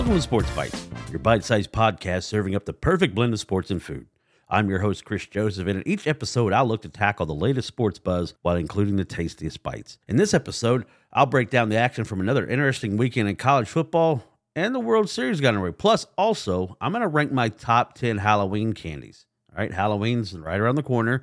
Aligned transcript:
Welcome 0.00 0.16
to 0.16 0.22
Sports 0.22 0.50
Bites, 0.52 0.88
your 1.10 1.18
bite 1.18 1.44
sized 1.44 1.72
podcast 1.72 2.22
serving 2.22 2.54
up 2.54 2.64
the 2.64 2.72
perfect 2.72 3.14
blend 3.14 3.34
of 3.34 3.38
sports 3.38 3.70
and 3.70 3.82
food. 3.82 4.06
I'm 4.48 4.70
your 4.70 4.78
host, 4.78 5.04
Chris 5.04 5.26
Joseph, 5.26 5.66
and 5.68 5.78
in 5.78 5.86
each 5.86 6.06
episode, 6.06 6.54
I'll 6.54 6.64
look 6.64 6.80
to 6.82 6.88
tackle 6.88 7.26
the 7.26 7.34
latest 7.34 7.68
sports 7.68 7.98
buzz 7.98 8.32
while 8.40 8.56
including 8.56 8.96
the 8.96 9.04
tastiest 9.04 9.62
bites. 9.62 9.98
In 10.08 10.16
this 10.16 10.32
episode, 10.32 10.86
I'll 11.12 11.26
break 11.26 11.50
down 11.50 11.68
the 11.68 11.76
action 11.76 12.04
from 12.06 12.18
another 12.18 12.46
interesting 12.46 12.96
weekend 12.96 13.28
in 13.28 13.36
college 13.36 13.68
football 13.68 14.24
and 14.56 14.74
the 14.74 14.80
World 14.80 15.10
Series 15.10 15.38
got 15.38 15.48
underway. 15.48 15.72
Plus, 15.72 16.06
also, 16.16 16.78
I'm 16.80 16.92
going 16.92 17.02
to 17.02 17.06
rank 17.06 17.30
my 17.30 17.50
top 17.50 17.92
10 17.92 18.16
Halloween 18.16 18.72
candies. 18.72 19.26
All 19.52 19.58
right, 19.58 19.70
Halloween's 19.70 20.32
right 20.32 20.60
around 20.60 20.76
the 20.76 20.82
corner, 20.82 21.20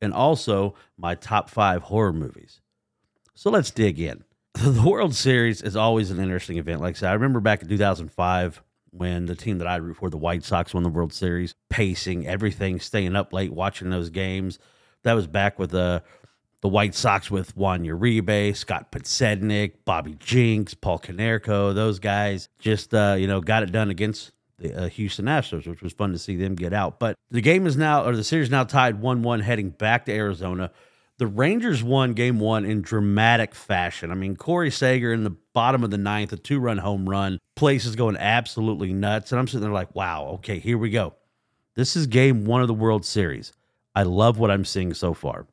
and 0.00 0.14
also 0.14 0.76
my 0.96 1.16
top 1.16 1.50
five 1.50 1.82
horror 1.82 2.12
movies. 2.12 2.60
So 3.34 3.50
let's 3.50 3.72
dig 3.72 3.98
in. 3.98 4.22
The 4.62 4.82
World 4.82 5.14
Series 5.14 5.62
is 5.62 5.76
always 5.76 6.10
an 6.10 6.18
interesting 6.18 6.58
event. 6.58 6.80
Like 6.80 6.96
I 6.96 6.98
said, 6.98 7.10
I 7.10 7.14
remember 7.14 7.40
back 7.40 7.62
in 7.62 7.68
2005 7.68 8.62
when 8.90 9.26
the 9.26 9.36
team 9.36 9.58
that 9.58 9.68
I 9.68 9.76
root 9.76 9.96
for, 9.96 10.10
the 10.10 10.18
White 10.18 10.44
Sox, 10.44 10.74
won 10.74 10.82
the 10.82 10.88
World 10.88 11.12
Series, 11.12 11.54
pacing 11.70 12.26
everything, 12.26 12.80
staying 12.80 13.14
up 13.16 13.32
late, 13.32 13.52
watching 13.52 13.90
those 13.90 14.10
games. 14.10 14.58
That 15.04 15.14
was 15.14 15.26
back 15.26 15.58
with 15.58 15.70
the 15.70 16.02
the 16.62 16.68
White 16.68 16.94
Sox 16.94 17.30
with 17.30 17.56
Juan 17.56 17.84
Uribe, 17.84 18.54
Scott 18.54 18.92
Podsednik, 18.92 19.72
Bobby 19.86 20.14
Jenks, 20.18 20.74
Paul 20.74 20.98
Konerko. 20.98 21.74
Those 21.74 21.98
guys 21.98 22.48
just 22.58 22.92
uh, 22.92 23.16
you 23.18 23.26
know 23.26 23.40
got 23.40 23.62
it 23.62 23.72
done 23.72 23.88
against 23.88 24.32
the 24.58 24.74
uh, 24.74 24.88
Houston 24.88 25.24
Astros, 25.24 25.66
which 25.66 25.80
was 25.80 25.94
fun 25.94 26.12
to 26.12 26.18
see 26.18 26.36
them 26.36 26.54
get 26.54 26.74
out. 26.74 26.98
But 26.98 27.14
the 27.30 27.40
game 27.40 27.66
is 27.66 27.76
now, 27.78 28.04
or 28.04 28.14
the 28.14 28.24
series 28.24 28.50
now 28.50 28.64
tied 28.64 29.00
one-one, 29.00 29.40
heading 29.40 29.70
back 29.70 30.04
to 30.06 30.12
Arizona. 30.12 30.70
The 31.20 31.26
Rangers 31.26 31.84
won 31.84 32.14
game 32.14 32.40
one 32.40 32.64
in 32.64 32.80
dramatic 32.80 33.54
fashion. 33.54 34.10
I 34.10 34.14
mean, 34.14 34.36
Corey 34.36 34.70
Seager 34.70 35.12
in 35.12 35.22
the 35.22 35.36
bottom 35.52 35.84
of 35.84 35.90
the 35.90 35.98
ninth, 35.98 36.32
a 36.32 36.38
two 36.38 36.58
run 36.58 36.78
home 36.78 37.06
run. 37.06 37.38
Place 37.56 37.84
is 37.84 37.94
going 37.94 38.16
absolutely 38.16 38.94
nuts. 38.94 39.30
And 39.30 39.38
I'm 39.38 39.46
sitting 39.46 39.60
there 39.60 39.70
like, 39.70 39.94
wow, 39.94 40.28
okay, 40.36 40.58
here 40.58 40.78
we 40.78 40.88
go. 40.88 41.12
This 41.74 41.94
is 41.94 42.06
game 42.06 42.46
one 42.46 42.62
of 42.62 42.68
the 42.68 42.74
World 42.74 43.04
Series. 43.04 43.52
I 43.94 44.04
love 44.04 44.38
what 44.38 44.50
I'm 44.50 44.64
seeing 44.64 44.94
so 44.94 45.12
far. 45.12 45.46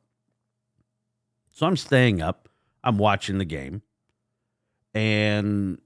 So 1.52 1.66
I'm 1.66 1.76
staying 1.76 2.22
up. 2.22 2.48
I'm 2.82 2.96
watching 2.96 3.36
the 3.36 3.44
game. 3.44 3.82
And 4.94 5.82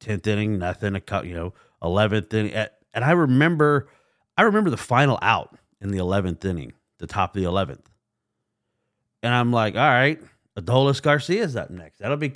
10th 0.00 0.26
inning, 0.26 0.58
nothing. 0.58 0.96
A 0.96 1.24
you 1.24 1.34
know, 1.34 1.54
11th 1.84 2.34
inning. 2.34 2.52
Eh, 2.52 2.66
and 2.94 3.04
I 3.04 3.12
remember, 3.12 3.88
I 4.36 4.42
remember 4.42 4.70
the 4.70 4.76
final 4.76 5.20
out 5.22 5.56
in 5.80 5.92
the 5.92 5.98
11th 5.98 6.44
inning, 6.44 6.72
the 6.98 7.06
top 7.06 7.36
of 7.36 7.40
the 7.40 7.48
11th. 7.48 7.91
And 9.22 9.32
I'm 9.32 9.52
like, 9.52 9.74
all 9.74 9.80
right, 9.80 10.20
Adolis 10.58 11.00
Garcia's 11.00 11.56
up 11.56 11.70
next. 11.70 11.98
That'll 11.98 12.16
be. 12.16 12.34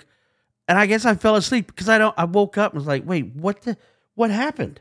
And 0.68 0.78
I 0.78 0.86
guess 0.86 1.04
I 1.04 1.14
fell 1.14 1.36
asleep 1.36 1.66
because 1.66 1.88
I 1.88 1.98
don't. 1.98 2.14
I 2.16 2.24
woke 2.24 2.58
up 2.58 2.72
and 2.72 2.80
was 2.80 2.86
like, 2.86 3.04
wait, 3.04 3.34
what 3.34 3.62
the? 3.62 3.76
What 4.14 4.30
happened? 4.30 4.80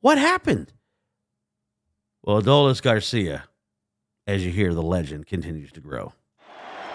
What 0.00 0.18
happened? 0.18 0.72
Well, 2.22 2.40
Adolis 2.42 2.82
Garcia, 2.82 3.44
as 4.26 4.44
you 4.44 4.52
hear, 4.52 4.74
the 4.74 4.82
legend 4.82 5.26
continues 5.26 5.72
to 5.72 5.80
grow. 5.80 6.12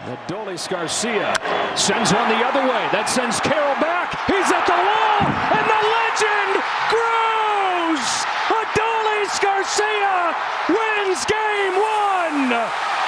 Adolis 0.04 0.70
Garcia 0.70 1.34
sends 1.76 2.14
one 2.14 2.30
the 2.30 2.44
other 2.44 2.62
way. 2.62 2.84
That 2.92 3.08
sends 3.08 3.40
Carroll 3.40 3.80
back. 3.80 4.12
He's 4.28 4.52
at 4.52 4.68
the 4.68 4.76
wall, 4.76 5.24
and 5.28 5.64
the 5.64 5.82
legend 5.96 6.52
grows. 6.92 8.04
Adolis 8.52 9.36
Garcia 9.40 10.36
wins 10.70 11.24
game 11.24 11.76
one. 11.80 13.03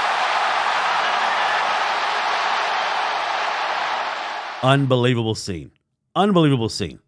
Unbelievable 4.66 5.36
scene. 5.36 5.70
Unbelievable 6.16 6.70
scene. 6.70 7.00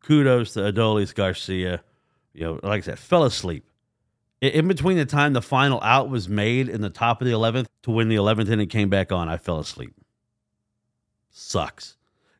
Kudos 0.00 0.52
to 0.52 0.60
Adolis 0.60 1.12
Garcia. 1.12 1.82
You 2.32 2.44
know, 2.44 2.60
like 2.62 2.84
I 2.84 2.86
said, 2.86 3.00
fell 3.00 3.24
asleep. 3.24 3.68
In 4.40 4.68
between 4.68 4.96
the 4.96 5.04
time 5.04 5.32
the 5.32 5.42
final 5.42 5.80
out 5.82 6.08
was 6.08 6.28
made 6.28 6.68
in 6.68 6.82
the 6.82 6.90
top 6.90 7.20
of 7.20 7.26
the 7.26 7.32
11th 7.32 7.66
to 7.82 7.90
when 7.90 8.08
the 8.08 8.14
11th 8.14 8.48
inning 8.48 8.68
came 8.68 8.90
back 8.90 9.10
on, 9.10 9.28
I 9.28 9.38
fell 9.38 9.58
asleep. 9.58 9.92
Sucks. 11.30 11.96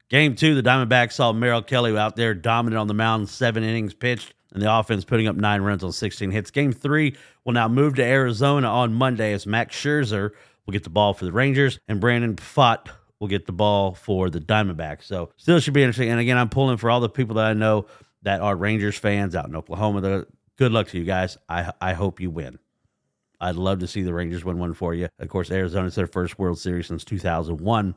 Game 0.08 0.36
two, 0.36 0.54
the 0.54 0.62
Diamondbacks 0.62 1.14
saw 1.14 1.32
Merrill 1.32 1.62
Kelly 1.62 1.96
out 1.98 2.14
there 2.14 2.32
dominant 2.32 2.78
on 2.78 2.86
the 2.86 2.94
mound, 2.94 3.28
seven 3.28 3.64
innings 3.64 3.92
pitched, 3.92 4.34
and 4.52 4.62
the 4.62 4.72
offense 4.72 5.04
putting 5.04 5.26
up 5.26 5.34
nine 5.34 5.62
runs 5.62 5.82
on 5.82 5.90
16 5.90 6.30
hits. 6.30 6.52
Game 6.52 6.72
three 6.72 7.16
will 7.44 7.54
now 7.54 7.66
move 7.66 7.96
to 7.96 8.04
Arizona 8.04 8.68
on 8.68 8.94
Monday 8.94 9.32
as 9.32 9.48
Max 9.48 9.74
Scherzer 9.74 10.30
will 10.64 10.72
get 10.72 10.84
the 10.84 10.90
ball 10.90 11.12
for 11.12 11.24
the 11.24 11.32
Rangers 11.32 11.80
and 11.88 12.00
Brandon 12.00 12.36
Pfaadt 12.36 12.90
will 13.24 13.28
get 13.28 13.46
the 13.46 13.52
ball 13.52 13.94
for 13.94 14.28
the 14.28 14.38
Diamondbacks. 14.38 15.04
So 15.04 15.30
still 15.36 15.58
should 15.58 15.72
be 15.72 15.82
interesting. 15.82 16.10
And 16.10 16.20
again, 16.20 16.36
I'm 16.36 16.50
pulling 16.50 16.76
for 16.76 16.90
all 16.90 17.00
the 17.00 17.08
people 17.08 17.36
that 17.36 17.46
I 17.46 17.54
know 17.54 17.86
that 18.22 18.42
are 18.42 18.54
Rangers 18.54 18.98
fans 18.98 19.34
out 19.34 19.48
in 19.48 19.56
Oklahoma. 19.56 20.02
The, 20.02 20.26
good 20.58 20.72
luck 20.72 20.88
to 20.88 20.98
you 20.98 21.04
guys. 21.04 21.38
I 21.48 21.72
I 21.80 21.94
hope 21.94 22.20
you 22.20 22.30
win. 22.30 22.58
I'd 23.40 23.56
love 23.56 23.80
to 23.80 23.86
see 23.86 24.02
the 24.02 24.12
Rangers 24.12 24.44
win 24.44 24.58
one 24.58 24.74
for 24.74 24.92
you. 24.94 25.08
Of 25.18 25.28
course, 25.28 25.50
Arizona's 25.50 25.94
their 25.94 26.06
first 26.06 26.38
World 26.38 26.58
Series 26.58 26.86
since 26.86 27.02
2001 27.04 27.94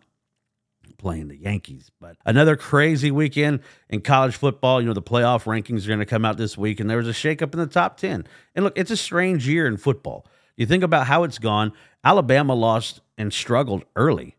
playing 0.98 1.28
the 1.28 1.38
Yankees. 1.38 1.92
But 2.00 2.16
another 2.26 2.56
crazy 2.56 3.12
weekend 3.12 3.60
in 3.90 4.00
college 4.00 4.38
football. 4.38 4.80
You 4.80 4.88
know, 4.88 4.94
the 4.94 5.02
playoff 5.02 5.44
rankings 5.44 5.84
are 5.84 5.90
going 5.90 6.00
to 6.00 6.06
come 6.06 6.24
out 6.24 6.38
this 6.38 6.58
week, 6.58 6.80
and 6.80 6.90
there 6.90 6.98
was 6.98 7.08
a 7.10 7.12
shakeup 7.12 7.54
in 7.54 7.60
the 7.60 7.68
top 7.68 7.98
10. 7.98 8.26
And 8.56 8.64
look, 8.64 8.78
it's 8.78 8.92
a 8.92 8.98
strange 8.98 9.46
year 9.48 9.68
in 9.68 9.76
football. 9.76 10.26
You 10.56 10.66
think 10.66 10.84
about 10.84 11.06
how 11.06 11.24
it's 11.24 11.38
gone. 11.38 11.74
Alabama 12.04 12.56
lost 12.56 13.02
and 13.18 13.34
struggled 13.34 13.84
early 13.98 14.37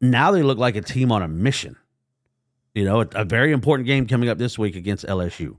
now 0.00 0.30
they 0.30 0.42
look 0.42 0.58
like 0.58 0.76
a 0.76 0.82
team 0.82 1.12
on 1.12 1.22
a 1.22 1.28
mission. 1.28 1.76
You 2.74 2.84
know, 2.84 3.00
a, 3.00 3.08
a 3.14 3.24
very 3.24 3.52
important 3.52 3.86
game 3.86 4.06
coming 4.06 4.28
up 4.28 4.38
this 4.38 4.58
week 4.58 4.76
against 4.76 5.06
LSU. 5.06 5.56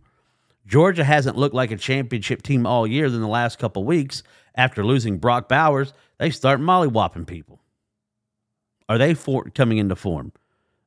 Georgia 0.68 1.04
hasn't 1.04 1.38
looked 1.38 1.56
like 1.56 1.72
a 1.72 1.78
championship 1.78 2.44
team 2.44 2.68
all 2.68 2.86
year 2.86 3.06
in 3.06 3.22
the 3.22 3.28
last 3.28 3.58
couple 3.58 3.84
weeks. 3.84 4.22
After 4.54 4.84
losing 4.84 5.18
Brock 5.18 5.48
Bowers, 5.48 5.94
they 6.18 6.30
start 6.30 6.60
mollywhopping 6.60 7.26
people. 7.26 7.62
Are 8.90 8.98
they 8.98 9.14
for, 9.14 9.46
coming 9.46 9.78
into 9.78 9.96
form? 9.96 10.32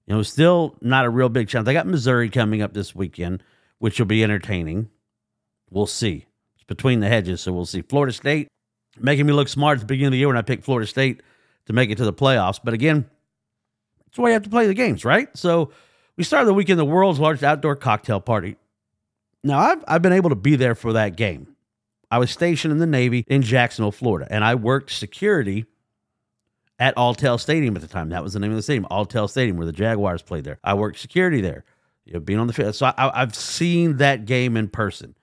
You 0.07 0.17
know, 0.17 0.23
still 0.23 0.77
not 0.81 1.05
a 1.05 1.11
real 1.11 1.29
big 1.29 1.49
chance. 1.49 1.65
They 1.67 1.73
got 1.73 1.87
Missouri 1.87 2.31
coming 2.31 2.63
up 2.63 2.75
this 2.75 2.95
weekend, 2.95 3.43
which 3.79 3.99
will 3.99 4.07
be 4.07 4.25
entertaining. 4.25 4.91
We'll 5.71 5.87
see. 5.87 6.27
It's 6.57 6.65
between 6.65 7.01
the 7.01 7.09
hedges, 7.09 7.41
so 7.41 7.53
we'll 7.53 7.67
see. 7.67 7.83
Florida 7.83 8.13
State 8.13 8.49
making 8.99 9.27
me 9.27 9.33
look 9.33 9.49
smart 9.49 9.77
at 9.77 9.81
the 9.81 9.87
beginning 9.87 10.09
of 10.09 10.13
the 10.13 10.19
year 10.19 10.29
when 10.29 10.37
I 10.37 10.43
picked 10.43 10.65
Florida 10.65 10.87
State 10.87 11.23
to 11.67 11.73
make 11.73 11.91
it 11.91 11.99
to 11.99 12.05
the 12.05 12.13
playoffs. 12.13 12.59
But 12.63 12.75
again, 12.75 13.09
that's 14.11 14.19
why 14.19 14.29
you 14.29 14.33
have 14.33 14.43
to 14.43 14.51
play 14.51 14.67
the 14.67 14.75
games, 14.75 15.05
right? 15.05 15.29
So 15.37 15.71
we 16.17 16.25
started 16.25 16.47
the 16.47 16.55
weekend, 16.55 16.81
the 16.81 16.85
world's 16.85 17.21
largest 17.21 17.45
outdoor 17.45 17.77
cocktail 17.77 18.21
party. 18.21 18.57
Now, 19.45 19.59
I've, 19.61 19.85
I've 19.87 20.03
been 20.03 20.13
able 20.13 20.31
to 20.31 20.37
be 20.37 20.57
there 20.57 20.75
for 20.75 20.95
that 20.95 21.17
game. 21.17 21.57
I 22.11 22.19
was 22.19 22.31
stationed 22.31 22.73
in 22.73 22.79
the 22.79 22.87
Navy 22.87 23.25
in 23.29 23.43
Jacksonville, 23.43 23.93
Florida, 23.93 24.27
and 24.29 24.45
I 24.45 24.57
worked 24.57 24.91
security 24.91 25.65
at 26.81 26.97
Alltel 26.97 27.39
Stadium 27.39 27.77
at 27.77 27.83
the 27.83 27.89
time. 27.89 28.09
That 28.09 28.25
was 28.25 28.33
the 28.33 28.41
name 28.41 28.51
of 28.51 28.57
the 28.57 28.63
stadium, 28.63 28.87
Alltel 28.91 29.31
Stadium, 29.31 29.57
where 29.57 29.67
the 29.67 29.73
Jaguars 29.73 30.23
played 30.23 30.43
there. 30.43 30.59
I 30.65 30.75
worked 30.75 30.99
security 30.99 31.41
there, 31.41 31.65
you 32.05 32.15
know, 32.15 32.21
being 32.21 32.41
on 32.41 32.49
the 32.49 32.53
field. 32.53 32.75
So 32.75 32.87
I, 32.87 33.23
I've 33.23 33.35
seen 33.37 33.99
that 33.99 34.25
game 34.25 34.57
in 34.57 34.69
person, 34.69 35.15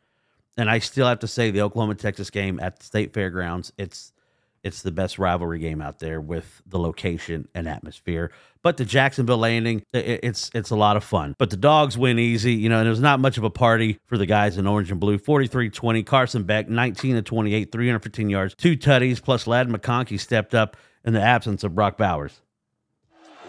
and 0.56 0.70
I 0.70 0.80
still 0.80 1.08
have 1.08 1.20
to 1.20 1.28
say 1.28 1.52
the 1.52 1.62
Oklahoma 1.62 1.96
Texas 1.96 2.30
game 2.30 2.60
at 2.62 2.80
the 2.80 2.86
State 2.86 3.14
Fairgrounds. 3.14 3.74
It's 3.78 4.14
it's 4.64 4.82
the 4.82 4.92
best 4.92 5.20
rivalry 5.20 5.60
game 5.60 5.82
out 5.82 6.00
there 6.00 6.20
with 6.20 6.62
the 6.66 6.80
location 6.80 7.48
and 7.54 7.68
atmosphere. 7.68 8.32
But 8.64 8.78
the 8.78 8.86
Jacksonville 8.86 9.38
landing, 9.38 9.84
it's 9.94 10.52
it's 10.54 10.72
a 10.72 10.76
lot 10.76 10.98
of 10.98 11.04
fun. 11.04 11.36
But 11.38 11.50
the 11.50 11.58
dogs 11.58 11.98
win 11.98 12.20
easy, 12.20 12.54
you 12.54 12.68
know, 12.68 12.80
and 12.80 12.88
it 12.88 12.90
was 12.90 13.00
not 13.00 13.20
much 13.20 13.38
of 13.38 13.44
a 13.44 13.50
party 13.50 14.00
for 14.06 14.18
the 14.18 14.26
guys 14.26 14.58
in 14.58 14.68
orange 14.68 14.92
and 14.92 15.00
blue. 15.00 15.18
43-20, 15.18 16.06
Carson 16.06 16.44
Beck, 16.44 16.68
19 16.68 17.16
to 17.16 17.22
28, 17.22 17.72
315 17.72 18.30
yards, 18.30 18.56
two 18.56 18.76
tutties, 18.76 19.22
plus 19.22 19.48
Ladd 19.48 19.70
McConkey 19.70 20.20
stepped 20.20 20.54
up 20.54 20.76
in 21.06 21.14
the 21.14 21.22
absence 21.22 21.64
of 21.64 21.76
Brock 21.76 21.98
Bowers. 21.98 22.42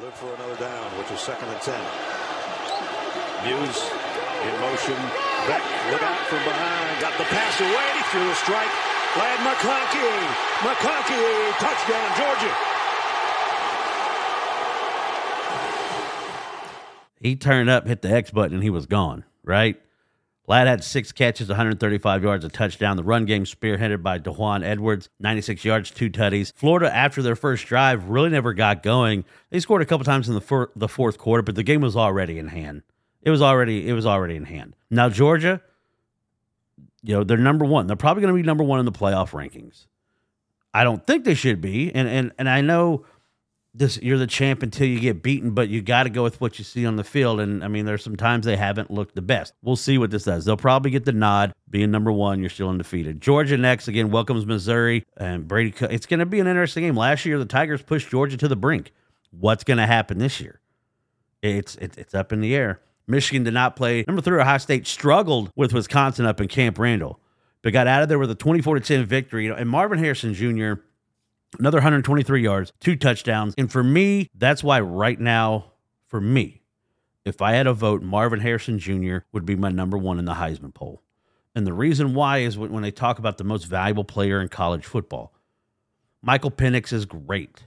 Look 0.00 0.14
for 0.14 0.32
another 0.32 0.56
down, 0.56 0.98
which 0.98 1.10
is 1.10 1.18
second 1.18 1.48
and 1.48 1.60
10. 1.60 1.74
Muse 3.44 3.90
in 4.46 4.60
motion. 4.60 4.94
Beck, 5.46 5.62
look 5.90 6.02
out 6.02 6.20
from 6.30 6.38
behind. 6.44 7.00
Got 7.00 7.18
the 7.18 7.24
pass 7.24 7.60
away. 7.60 8.02
Threw 8.12 8.30
a 8.30 8.34
strike. 8.34 8.87
Ladd 9.16 9.40
McConkey. 9.40 10.12
McConkey, 10.60 11.52
touchdown, 11.58 12.08
Georgia. 12.18 12.54
He 17.20 17.34
turned 17.36 17.68
up, 17.68 17.86
hit 17.86 18.02
the 18.02 18.10
X 18.10 18.30
button, 18.30 18.54
and 18.54 18.62
he 18.62 18.70
was 18.70 18.86
gone, 18.86 19.24
right? 19.42 19.80
Ladd 20.46 20.66
had 20.66 20.84
six 20.84 21.12
catches, 21.12 21.48
135 21.48 22.22
yards, 22.22 22.44
a 22.44 22.48
touchdown. 22.48 22.96
The 22.96 23.02
run 23.02 23.24
game 23.24 23.44
spearheaded 23.44 24.02
by 24.02 24.18
Daijun 24.18 24.64
Edwards, 24.64 25.10
96 25.20 25.64
yards, 25.64 25.90
two 25.90 26.08
tutties. 26.08 26.52
Florida, 26.54 26.94
after 26.94 27.20
their 27.20 27.36
first 27.36 27.66
drive, 27.66 28.08
really 28.08 28.30
never 28.30 28.54
got 28.54 28.82
going. 28.82 29.24
They 29.50 29.60
scored 29.60 29.82
a 29.82 29.86
couple 29.86 30.04
times 30.04 30.28
in 30.28 30.34
the, 30.34 30.40
fir- 30.40 30.70
the 30.74 30.88
fourth 30.88 31.18
quarter, 31.18 31.42
but 31.42 31.54
the 31.54 31.62
game 31.62 31.80
was 31.80 31.96
already 31.96 32.38
in 32.38 32.48
hand. 32.48 32.82
It 33.20 33.30
was 33.30 33.42
already 33.42 33.88
it 33.88 33.92
was 33.92 34.06
already 34.06 34.36
in 34.36 34.44
hand. 34.44 34.74
Now 34.90 35.08
Georgia, 35.10 35.60
you 37.08 37.14
know, 37.14 37.24
they're 37.24 37.38
number 37.38 37.64
one. 37.64 37.86
They're 37.86 37.96
probably 37.96 38.20
going 38.20 38.34
to 38.34 38.42
be 38.42 38.46
number 38.46 38.62
one 38.62 38.80
in 38.80 38.84
the 38.84 38.92
playoff 38.92 39.30
rankings. 39.30 39.86
I 40.74 40.84
don't 40.84 41.04
think 41.06 41.24
they 41.24 41.32
should 41.32 41.58
be, 41.62 41.90
and 41.94 42.06
and 42.06 42.32
and 42.38 42.50
I 42.50 42.60
know 42.60 43.06
this 43.72 43.98
you're 44.02 44.18
the 44.18 44.26
champ 44.26 44.62
until 44.62 44.86
you 44.86 45.00
get 45.00 45.22
beaten, 45.22 45.52
but 45.52 45.70
you 45.70 45.80
got 45.80 46.02
to 46.02 46.10
go 46.10 46.22
with 46.22 46.38
what 46.38 46.58
you 46.58 46.66
see 46.66 46.84
on 46.84 46.96
the 46.96 47.04
field. 47.04 47.40
And 47.40 47.64
I 47.64 47.68
mean, 47.68 47.86
there's 47.86 48.04
some 48.04 48.16
times 48.16 48.44
they 48.44 48.56
haven't 48.56 48.90
looked 48.90 49.14
the 49.14 49.22
best. 49.22 49.54
We'll 49.62 49.74
see 49.74 49.96
what 49.96 50.10
this 50.10 50.24
does. 50.24 50.44
They'll 50.44 50.58
probably 50.58 50.90
get 50.90 51.06
the 51.06 51.12
nod. 51.12 51.54
Being 51.70 51.90
number 51.90 52.12
one, 52.12 52.40
you're 52.40 52.50
still 52.50 52.68
undefeated. 52.68 53.22
Georgia 53.22 53.56
next 53.56 53.88
again 53.88 54.10
welcomes 54.10 54.44
Missouri 54.44 55.06
and 55.16 55.48
Brady. 55.48 55.72
It's 55.88 56.04
going 56.04 56.20
to 56.20 56.26
be 56.26 56.40
an 56.40 56.46
interesting 56.46 56.84
game. 56.84 56.94
Last 56.94 57.24
year, 57.24 57.38
the 57.38 57.46
Tigers 57.46 57.80
pushed 57.80 58.10
Georgia 58.10 58.36
to 58.36 58.48
the 58.48 58.56
brink. 58.56 58.92
What's 59.30 59.64
going 59.64 59.78
to 59.78 59.86
happen 59.86 60.18
this 60.18 60.42
year? 60.42 60.60
It's 61.40 61.74
it's 61.76 62.14
up 62.14 62.34
in 62.34 62.42
the 62.42 62.54
air. 62.54 62.80
Michigan 63.08 63.42
did 63.44 63.54
not 63.54 63.74
play. 63.74 64.04
Number 64.06 64.22
three, 64.22 64.40
Ohio 64.40 64.58
State 64.58 64.86
struggled 64.86 65.50
with 65.56 65.72
Wisconsin 65.72 66.26
up 66.26 66.40
in 66.40 66.48
Camp 66.48 66.78
Randall, 66.78 67.18
but 67.62 67.72
got 67.72 67.86
out 67.86 68.02
of 68.02 68.08
there 68.08 68.18
with 68.18 68.30
a 68.30 68.34
24 68.34 68.76
to 68.76 68.80
10 68.80 69.06
victory. 69.06 69.48
And 69.48 69.68
Marvin 69.68 69.98
Harrison 69.98 70.34
Jr 70.34 70.74
another 71.58 71.78
123 71.78 72.42
yards, 72.42 72.72
two 72.80 72.96
touchdowns. 72.96 73.54
And 73.56 73.70
for 73.70 73.82
me, 73.82 74.28
that's 74.34 74.62
why 74.62 74.80
right 74.80 75.18
now, 75.18 75.72
for 76.06 76.20
me, 76.20 76.62
if 77.24 77.40
I 77.42 77.52
had 77.52 77.66
a 77.66 77.72
vote, 77.72 78.02
Marvin 78.02 78.40
Harrison 78.40 78.78
Jr. 78.78 79.18
would 79.32 79.46
be 79.46 79.56
my 79.56 79.70
number 79.70 79.96
one 79.96 80.18
in 80.18 80.24
the 80.24 80.34
Heisman 80.34 80.74
poll. 80.74 81.02
And 81.54 81.66
the 81.66 81.72
reason 81.72 82.14
why 82.14 82.38
is 82.38 82.56
when 82.56 82.82
they 82.82 82.90
talk 82.90 83.18
about 83.18 83.38
the 83.38 83.44
most 83.44 83.64
valuable 83.64 84.04
player 84.04 84.40
in 84.40 84.48
college 84.48 84.86
football. 84.86 85.34
Michael 86.22 86.50
Penix 86.50 86.92
is 86.92 87.04
great. 87.04 87.64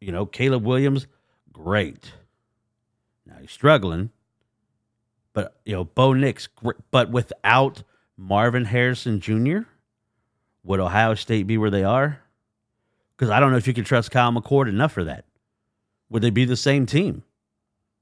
You 0.00 0.12
know, 0.12 0.26
Caleb 0.26 0.64
Williams, 0.64 1.06
great. 1.52 2.12
Struggling. 3.48 4.10
But, 5.32 5.56
you 5.64 5.74
know, 5.74 5.84
Bo 5.84 6.14
Nix, 6.14 6.48
but 6.90 7.10
without 7.10 7.82
Marvin 8.16 8.64
Harrison 8.64 9.20
Jr., 9.20 9.60
would 10.64 10.80
Ohio 10.80 11.14
State 11.14 11.46
be 11.46 11.58
where 11.58 11.70
they 11.70 11.84
are? 11.84 12.20
Because 13.16 13.30
I 13.30 13.38
don't 13.38 13.50
know 13.50 13.58
if 13.58 13.66
you 13.66 13.74
can 13.74 13.84
trust 13.84 14.10
Kyle 14.10 14.32
McCord 14.32 14.68
enough 14.68 14.92
for 14.92 15.04
that. 15.04 15.24
Would 16.10 16.22
they 16.22 16.30
be 16.30 16.44
the 16.44 16.56
same 16.56 16.86
team? 16.86 17.22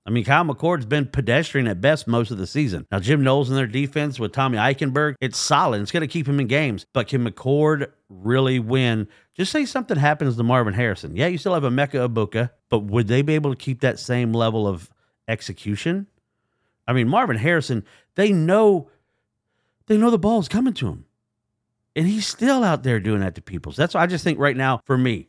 I 0.06 0.10
mean, 0.10 0.24
Kyle 0.24 0.44
McCord's 0.44 0.84
been 0.84 1.06
pedestrian 1.06 1.66
at 1.66 1.80
best 1.80 2.06
most 2.06 2.30
of 2.30 2.36
the 2.36 2.46
season. 2.46 2.86
Now, 2.92 2.98
Jim 3.00 3.22
Knowles 3.24 3.48
in 3.48 3.56
their 3.56 3.66
defense 3.66 4.20
with 4.20 4.32
Tommy 4.32 4.58
Eichenberg, 4.58 5.14
it's 5.20 5.38
solid. 5.38 5.80
It's 5.80 5.90
going 5.90 6.02
to 6.02 6.06
keep 6.06 6.28
him 6.28 6.40
in 6.40 6.46
games. 6.46 6.84
But 6.92 7.08
can 7.08 7.26
McCord 7.26 7.90
really 8.10 8.58
win? 8.58 9.08
Just 9.34 9.50
say 9.50 9.64
something 9.64 9.96
happens 9.96 10.36
to 10.36 10.42
Marvin 10.42 10.74
Harrison. 10.74 11.16
Yeah, 11.16 11.28
you 11.28 11.38
still 11.38 11.54
have 11.54 11.62
Emeka 11.62 12.08
Egbuka, 12.08 12.50
but 12.68 12.80
would 12.80 13.08
they 13.08 13.22
be 13.22 13.34
able 13.34 13.50
to 13.50 13.56
keep 13.56 13.80
that 13.80 13.98
same 13.98 14.34
level 14.34 14.68
of 14.68 14.90
execution? 15.28 16.06
I 16.86 16.92
mean, 16.92 17.08
Marvin 17.08 17.36
Harrison, 17.36 17.84
they 18.14 18.32
know 18.32 18.90
they 19.86 19.96
know 19.96 20.10
the 20.10 20.18
ball's 20.18 20.48
coming 20.48 20.74
to 20.74 20.88
him. 20.88 21.04
And 21.96 22.06
he's 22.06 22.26
still 22.26 22.64
out 22.64 22.82
there 22.82 22.98
doing 22.98 23.20
that 23.20 23.36
to 23.36 23.42
people. 23.42 23.72
So 23.72 23.82
that's 23.82 23.94
why 23.94 24.02
I 24.02 24.06
just 24.06 24.24
think 24.24 24.38
right 24.38 24.56
now, 24.56 24.80
for 24.84 24.98
me, 24.98 25.28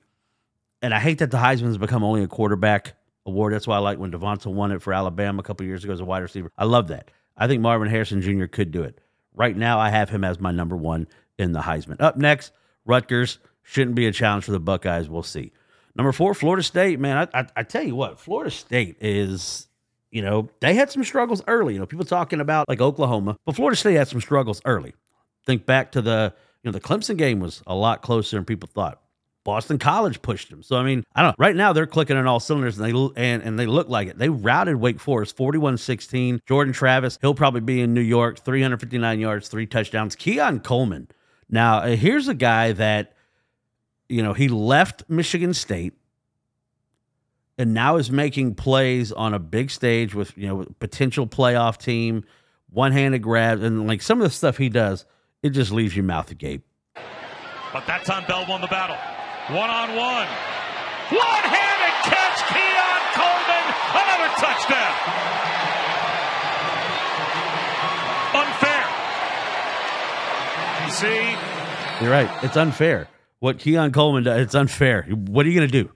and 0.81 0.93
I 0.93 0.99
hate 0.99 1.19
that 1.19 1.31
the 1.31 1.37
Heisman's 1.37 1.77
become 1.77 2.03
only 2.03 2.23
a 2.23 2.27
quarterback 2.27 2.93
award. 3.25 3.53
That's 3.53 3.67
why 3.67 3.75
I 3.75 3.79
like 3.79 3.99
when 3.99 4.11
Devonta 4.11 4.47
won 4.47 4.71
it 4.71 4.81
for 4.81 4.93
Alabama 4.93 5.41
a 5.41 5.43
couple 5.43 5.65
years 5.65 5.83
ago 5.83 5.93
as 5.93 5.99
a 5.99 6.05
wide 6.05 6.23
receiver. 6.23 6.51
I 6.57 6.65
love 6.65 6.87
that. 6.87 7.11
I 7.37 7.47
think 7.47 7.61
Marvin 7.61 7.89
Harrison 7.89 8.21
Jr. 8.21 8.45
could 8.45 8.71
do 8.71 8.83
it. 8.83 8.99
Right 9.33 9.55
now, 9.55 9.79
I 9.79 9.89
have 9.89 10.09
him 10.09 10.23
as 10.23 10.39
my 10.39 10.51
number 10.51 10.77
one 10.77 11.07
in 11.37 11.51
the 11.51 11.59
Heisman. 11.59 11.99
Up 11.99 12.17
next, 12.17 12.51
Rutgers 12.85 13.39
shouldn't 13.63 13.95
be 13.95 14.07
a 14.07 14.11
challenge 14.11 14.45
for 14.45 14.51
the 14.51 14.59
Buckeyes. 14.59 15.09
We'll 15.09 15.23
see. 15.23 15.51
Number 15.95 16.11
four, 16.11 16.33
Florida 16.33 16.63
State. 16.63 16.99
Man, 16.99 17.27
I, 17.33 17.41
I, 17.41 17.47
I 17.57 17.63
tell 17.63 17.83
you 17.83 17.95
what, 17.95 18.19
Florida 18.19 18.51
State 18.51 18.97
is 19.01 19.67
you 20.15 20.21
know, 20.21 20.49
they 20.61 20.75
had 20.75 20.89
some 20.89 21.03
struggles 21.03 21.43
early. 21.45 21.73
You 21.73 21.79
know, 21.81 21.85
people 21.85 22.05
talking 22.05 22.39
about 22.39 22.69
like 22.69 22.79
Oklahoma, 22.79 23.37
but 23.45 23.53
Florida 23.53 23.75
State 23.75 23.95
had 23.95 24.07
some 24.07 24.21
struggles 24.21 24.61
early. 24.63 24.93
Think 25.45 25.65
back 25.65 25.91
to 25.91 26.01
the 26.01 26.33
you 26.63 26.71
know, 26.71 26.71
the 26.71 26.79
Clemson 26.79 27.17
game 27.17 27.41
was 27.41 27.61
a 27.67 27.75
lot 27.75 28.01
closer 28.01 28.37
than 28.37 28.45
people 28.45 28.69
thought. 28.73 29.01
Boston 29.43 29.77
College 29.77 30.21
pushed 30.21 30.49
them. 30.49 30.63
So 30.63 30.77
I 30.77 30.83
mean, 30.83 31.03
I 31.13 31.21
don't 31.21 31.31
know. 31.31 31.35
Right 31.37 31.53
now 31.55 31.73
they're 31.73 31.85
clicking 31.85 32.15
on 32.15 32.27
all 32.27 32.39
cylinders 32.39 32.79
and 32.79 32.85
they 32.85 33.21
and, 33.21 33.43
and 33.43 33.59
they 33.59 33.65
look 33.65 33.89
like 33.89 34.07
it. 34.07 34.17
They 34.17 34.29
routed 34.29 34.77
Wake 34.77 35.01
Forest 35.01 35.35
41-16. 35.35 36.39
Jordan 36.47 36.73
Travis, 36.73 37.19
he'll 37.19 37.35
probably 37.35 37.59
be 37.59 37.81
in 37.81 37.93
New 37.93 37.99
York, 37.99 38.39
359 38.39 39.19
yards, 39.19 39.49
three 39.49 39.65
touchdowns. 39.65 40.15
Keon 40.15 40.61
Coleman. 40.61 41.09
Now, 41.49 41.79
uh, 41.79 41.87
here's 41.97 42.29
a 42.29 42.33
guy 42.33 42.71
that 42.71 43.11
you 44.07 44.23
know, 44.23 44.31
he 44.31 44.47
left 44.47 45.03
Michigan 45.09 45.53
State 45.53 45.93
and 47.57 47.73
now 47.73 47.97
is 47.97 48.11
making 48.11 48.55
plays 48.55 49.11
on 49.11 49.33
a 49.33 49.39
big 49.39 49.71
stage 49.71 50.13
with, 50.13 50.37
you 50.37 50.47
know, 50.47 50.65
potential 50.79 51.27
playoff 51.27 51.77
team, 51.77 52.23
one-handed 52.69 53.21
grabs 53.21 53.63
and 53.63 53.87
like 53.87 54.01
some 54.01 54.19
of 54.19 54.23
the 54.23 54.29
stuff 54.29 54.57
he 54.57 54.69
does 54.69 55.05
it 55.45 55.51
just 55.51 55.71
leaves 55.71 55.95
your 55.95 56.03
mouth 56.03 56.31
agape. 56.31 56.65
But 57.71 57.85
that 57.85 58.03
time 58.03 58.25
Bell 58.27 58.47
won 58.49 58.61
the 58.61 58.67
battle. 58.67 58.97
One 59.53 59.69
on 59.69 59.89
one. 59.89 60.25
One 61.13 61.43
handed 61.45 61.95
catch, 62.01 62.39
Keon 62.49 63.01
Coleman. 63.13 63.65
Another 63.93 64.31
touchdown. 64.41 64.93
Unfair. 68.41 68.85
You 70.85 70.91
see? 70.91 72.01
You're 72.01 72.11
right. 72.11 72.43
It's 72.43 72.57
unfair. 72.57 73.07
What 73.39 73.59
Keon 73.59 73.91
Coleman 73.91 74.23
does, 74.23 74.41
it's 74.41 74.55
unfair. 74.55 75.03
What 75.03 75.45
are 75.45 75.49
you 75.49 75.59
going 75.59 75.69
to 75.69 75.83
do? 75.83 75.91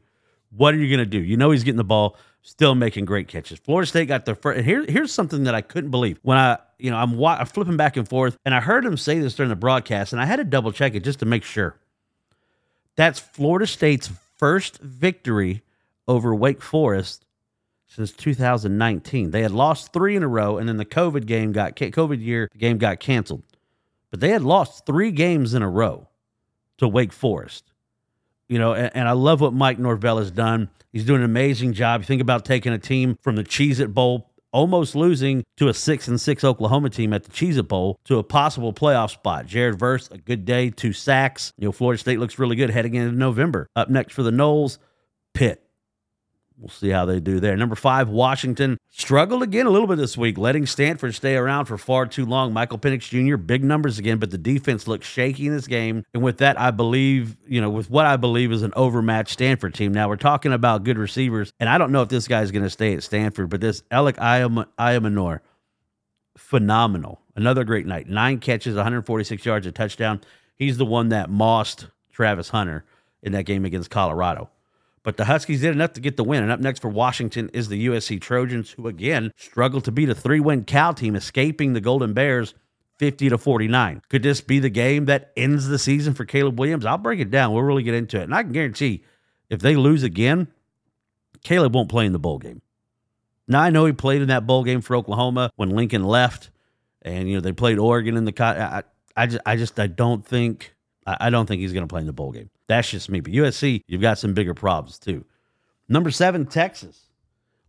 What 0.55 0.73
are 0.73 0.77
you 0.77 0.87
going 0.87 1.05
to 1.05 1.09
do? 1.09 1.19
You 1.19 1.37
know 1.37 1.51
he's 1.51 1.63
getting 1.63 1.77
the 1.77 1.83
ball, 1.83 2.17
still 2.41 2.75
making 2.75 3.05
great 3.05 3.27
catches. 3.27 3.59
Florida 3.59 3.87
State 3.87 4.07
got 4.07 4.25
their 4.25 4.35
first. 4.35 4.57
And 4.57 4.65
here, 4.65 4.85
here's 4.87 5.13
something 5.13 5.43
that 5.43 5.55
I 5.55 5.61
couldn't 5.61 5.91
believe 5.91 6.19
when 6.23 6.37
I 6.37 6.57
you 6.79 6.89
know, 6.89 6.97
I'm, 6.97 7.17
wa- 7.17 7.37
I'm 7.39 7.45
flipping 7.45 7.77
back 7.77 7.97
and 7.97 8.07
forth, 8.07 8.37
and 8.45 8.55
I 8.55 8.61
heard 8.61 8.85
him 8.85 8.97
say 8.97 9.19
this 9.19 9.35
during 9.35 9.49
the 9.49 9.55
broadcast, 9.55 10.13
and 10.13 10.21
I 10.21 10.25
had 10.25 10.37
to 10.37 10.45
double 10.45 10.71
check 10.71 10.95
it 10.95 11.03
just 11.03 11.19
to 11.19 11.25
make 11.25 11.43
sure. 11.43 11.75
That's 12.95 13.19
Florida 13.19 13.67
State's 13.67 14.09
first 14.37 14.79
victory 14.79 15.61
over 16.07 16.33
Wake 16.33 16.61
Forest 16.61 17.25
since 17.87 18.11
2019. 18.11 19.31
They 19.31 19.41
had 19.41 19.51
lost 19.51 19.91
three 19.93 20.15
in 20.15 20.23
a 20.23 20.27
row, 20.27 20.57
and 20.57 20.67
then 20.67 20.77
the 20.77 20.85
COVID 20.85 21.25
game 21.25 21.51
got 21.51 21.75
COVID 21.75 22.23
year 22.23 22.47
the 22.51 22.57
game 22.57 22.77
got 22.77 22.99
canceled, 22.99 23.43
but 24.09 24.21
they 24.21 24.29
had 24.29 24.41
lost 24.41 24.85
three 24.85 25.11
games 25.11 25.53
in 25.53 25.61
a 25.61 25.69
row 25.69 26.07
to 26.77 26.87
Wake 26.87 27.13
Forest. 27.13 27.68
You 28.49 28.59
know, 28.59 28.73
and, 28.73 28.91
and 28.95 29.07
I 29.07 29.13
love 29.13 29.41
what 29.41 29.53
Mike 29.53 29.79
Norvell 29.79 30.17
has 30.17 30.31
done. 30.31 30.69
He's 30.91 31.05
doing 31.05 31.19
an 31.19 31.25
amazing 31.25 31.73
job. 31.73 32.01
You 32.01 32.05
think 32.05 32.21
about 32.21 32.45
taking 32.45 32.73
a 32.73 32.79
team 32.79 33.17
from 33.21 33.35
the 33.35 33.43
Cheez 33.43 33.79
It 33.79 33.93
Bowl 33.93 34.29
almost 34.51 34.95
losing 34.95 35.43
to 35.57 35.67
a 35.67 35.73
six 35.73 36.07
and 36.07 36.19
six 36.19 36.43
Oklahoma 36.43 36.89
team 36.89 37.13
at 37.13 37.23
the 37.23 37.31
Cheez 37.31 37.57
It 37.57 37.67
Bowl 37.67 37.99
to 38.05 38.17
a 38.17 38.23
possible 38.23 38.73
playoff 38.73 39.11
spot. 39.11 39.45
Jared 39.45 39.77
Verse, 39.77 40.09
a 40.09 40.17
good 40.17 40.45
day, 40.45 40.71
two 40.71 40.93
sacks. 40.93 41.53
You 41.57 41.67
know, 41.67 41.71
Florida 41.71 41.99
State 41.99 42.19
looks 42.19 42.39
really 42.39 42.55
good 42.55 42.71
heading 42.71 42.95
into 42.95 43.15
November. 43.15 43.67
Up 43.75 43.89
next 43.89 44.13
for 44.13 44.23
the 44.23 44.31
Noles, 44.31 44.79
Pitt. 45.33 45.63
We'll 46.59 46.67
see 46.67 46.89
how 46.89 47.05
they 47.05 47.21
do 47.21 47.39
there. 47.39 47.55
Number 47.55 47.75
five, 47.75 48.09
Washington 48.09 48.77
struggled 48.89 49.43
again 49.43 49.65
a 49.65 49.69
little 49.69 49.87
bit 49.87 49.97
this 49.97 50.17
week, 50.17 50.37
letting 50.37 50.65
Stanford 50.65 51.15
stay 51.15 51.37
around 51.37 51.67
for 51.67 51.77
far 51.77 52.05
too 52.05 52.25
long. 52.25 52.51
Michael 52.51 52.77
Penix 52.77 53.03
Jr., 53.03 53.37
big 53.37 53.63
numbers 53.63 53.97
again, 53.97 54.17
but 54.17 54.29
the 54.29 54.37
defense 54.37 54.85
looked 54.85 55.05
shaky 55.05 55.47
in 55.47 55.53
this 55.53 55.67
game. 55.67 56.03
And 56.13 56.21
with 56.21 56.39
that, 56.39 56.59
I 56.59 56.71
believe, 56.71 57.37
you 57.47 57.61
know, 57.61 57.69
with 57.69 57.89
what 57.89 58.05
I 58.05 58.17
believe 58.17 58.51
is 58.51 58.61
an 58.61 58.73
overmatched 58.75 59.31
Stanford 59.31 59.73
team. 59.73 59.93
Now, 59.93 60.09
we're 60.09 60.17
talking 60.17 60.51
about 60.51 60.83
good 60.83 60.97
receivers, 60.97 61.53
and 61.61 61.69
I 61.69 61.77
don't 61.77 61.93
know 61.93 62.01
if 62.01 62.09
this 62.09 62.27
guy's 62.27 62.51
going 62.51 62.65
to 62.65 62.69
stay 62.69 62.93
at 62.93 63.03
Stanford, 63.03 63.49
but 63.49 63.61
this 63.61 63.81
Elic 63.89 64.17
Ayomanor, 64.17 65.39
phenomenal. 66.35 67.21
Another 67.37 67.63
great 67.63 67.85
night. 67.85 68.09
Nine 68.09 68.37
catches, 68.39 68.75
146 68.75 69.45
yards, 69.45 69.65
a 69.65 69.71
touchdown. 69.71 70.19
He's 70.55 70.75
the 70.75 70.85
one 70.85 71.07
that 71.09 71.29
mossed 71.29 71.87
Travis 72.11 72.49
Hunter 72.49 72.83
in 73.23 73.31
that 73.31 73.43
game 73.43 73.63
against 73.63 73.89
Colorado. 73.89 74.49
But 75.03 75.17
the 75.17 75.25
Huskies 75.25 75.61
did 75.61 75.71
enough 75.71 75.93
to 75.93 76.01
get 76.01 76.17
the 76.17 76.23
win. 76.23 76.43
And 76.43 76.51
up 76.51 76.59
next 76.59 76.81
for 76.81 76.89
Washington 76.89 77.49
is 77.53 77.69
the 77.69 77.87
USC 77.87 78.19
Trojans, 78.19 78.71
who 78.71 78.87
again 78.87 79.31
struggled 79.37 79.85
to 79.85 79.91
beat 79.91 80.09
a 80.09 80.15
three 80.15 80.39
win 80.39 80.63
Cal 80.65 80.93
team, 80.93 81.15
escaping 81.15 81.73
the 81.73 81.81
Golden 81.81 82.13
Bears 82.13 82.53
50 82.99 83.29
to 83.29 83.37
49. 83.37 84.01
Could 84.09 84.23
this 84.23 84.41
be 84.41 84.59
the 84.59 84.69
game 84.69 85.05
that 85.05 85.31
ends 85.37 85.67
the 85.67 85.79
season 85.79 86.13
for 86.13 86.25
Caleb 86.25 86.59
Williams? 86.59 86.85
I'll 86.85 86.97
break 86.97 87.19
it 87.19 87.31
down. 87.31 87.53
We'll 87.53 87.63
really 87.63 87.83
get 87.83 87.93
into 87.93 88.19
it. 88.19 88.23
And 88.23 88.35
I 88.35 88.43
can 88.43 88.51
guarantee 88.51 89.03
if 89.49 89.61
they 89.61 89.75
lose 89.75 90.03
again, 90.03 90.49
Caleb 91.43 91.73
won't 91.73 91.89
play 91.89 92.05
in 92.05 92.11
the 92.11 92.19
bowl 92.19 92.37
game. 92.37 92.61
Now, 93.47 93.61
I 93.61 93.71
know 93.71 93.85
he 93.85 93.93
played 93.93 94.21
in 94.21 94.27
that 94.27 94.45
bowl 94.45 94.63
game 94.63 94.81
for 94.81 94.95
Oklahoma 94.95 95.49
when 95.55 95.69
Lincoln 95.69 96.03
left, 96.03 96.51
and, 97.01 97.27
you 97.27 97.35
know, 97.35 97.41
they 97.41 97.53
played 97.53 97.79
Oregon 97.79 98.15
in 98.15 98.25
the. 98.25 98.43
I, 98.43 98.83
I 99.15 99.25
just, 99.25 99.41
I 99.45 99.55
just, 99.55 99.79
I 99.79 99.87
don't 99.87 100.23
think, 100.23 100.75
I 101.07 101.31
don't 101.31 101.47
think 101.47 101.61
he's 101.61 101.73
going 101.73 101.83
to 101.83 101.87
play 101.87 102.01
in 102.01 102.07
the 102.07 102.13
bowl 102.13 102.31
game. 102.31 102.51
That's 102.69 102.91
just 102.91 103.09
me. 103.09 103.19
But 103.19 103.33
USC, 103.33 103.81
you've 103.87 103.99
got 103.99 104.19
some 104.19 104.35
bigger 104.35 104.53
problems 104.53 104.99
too. 104.99 105.25
Number 105.89 106.11
seven, 106.11 106.45
Texas. 106.45 107.07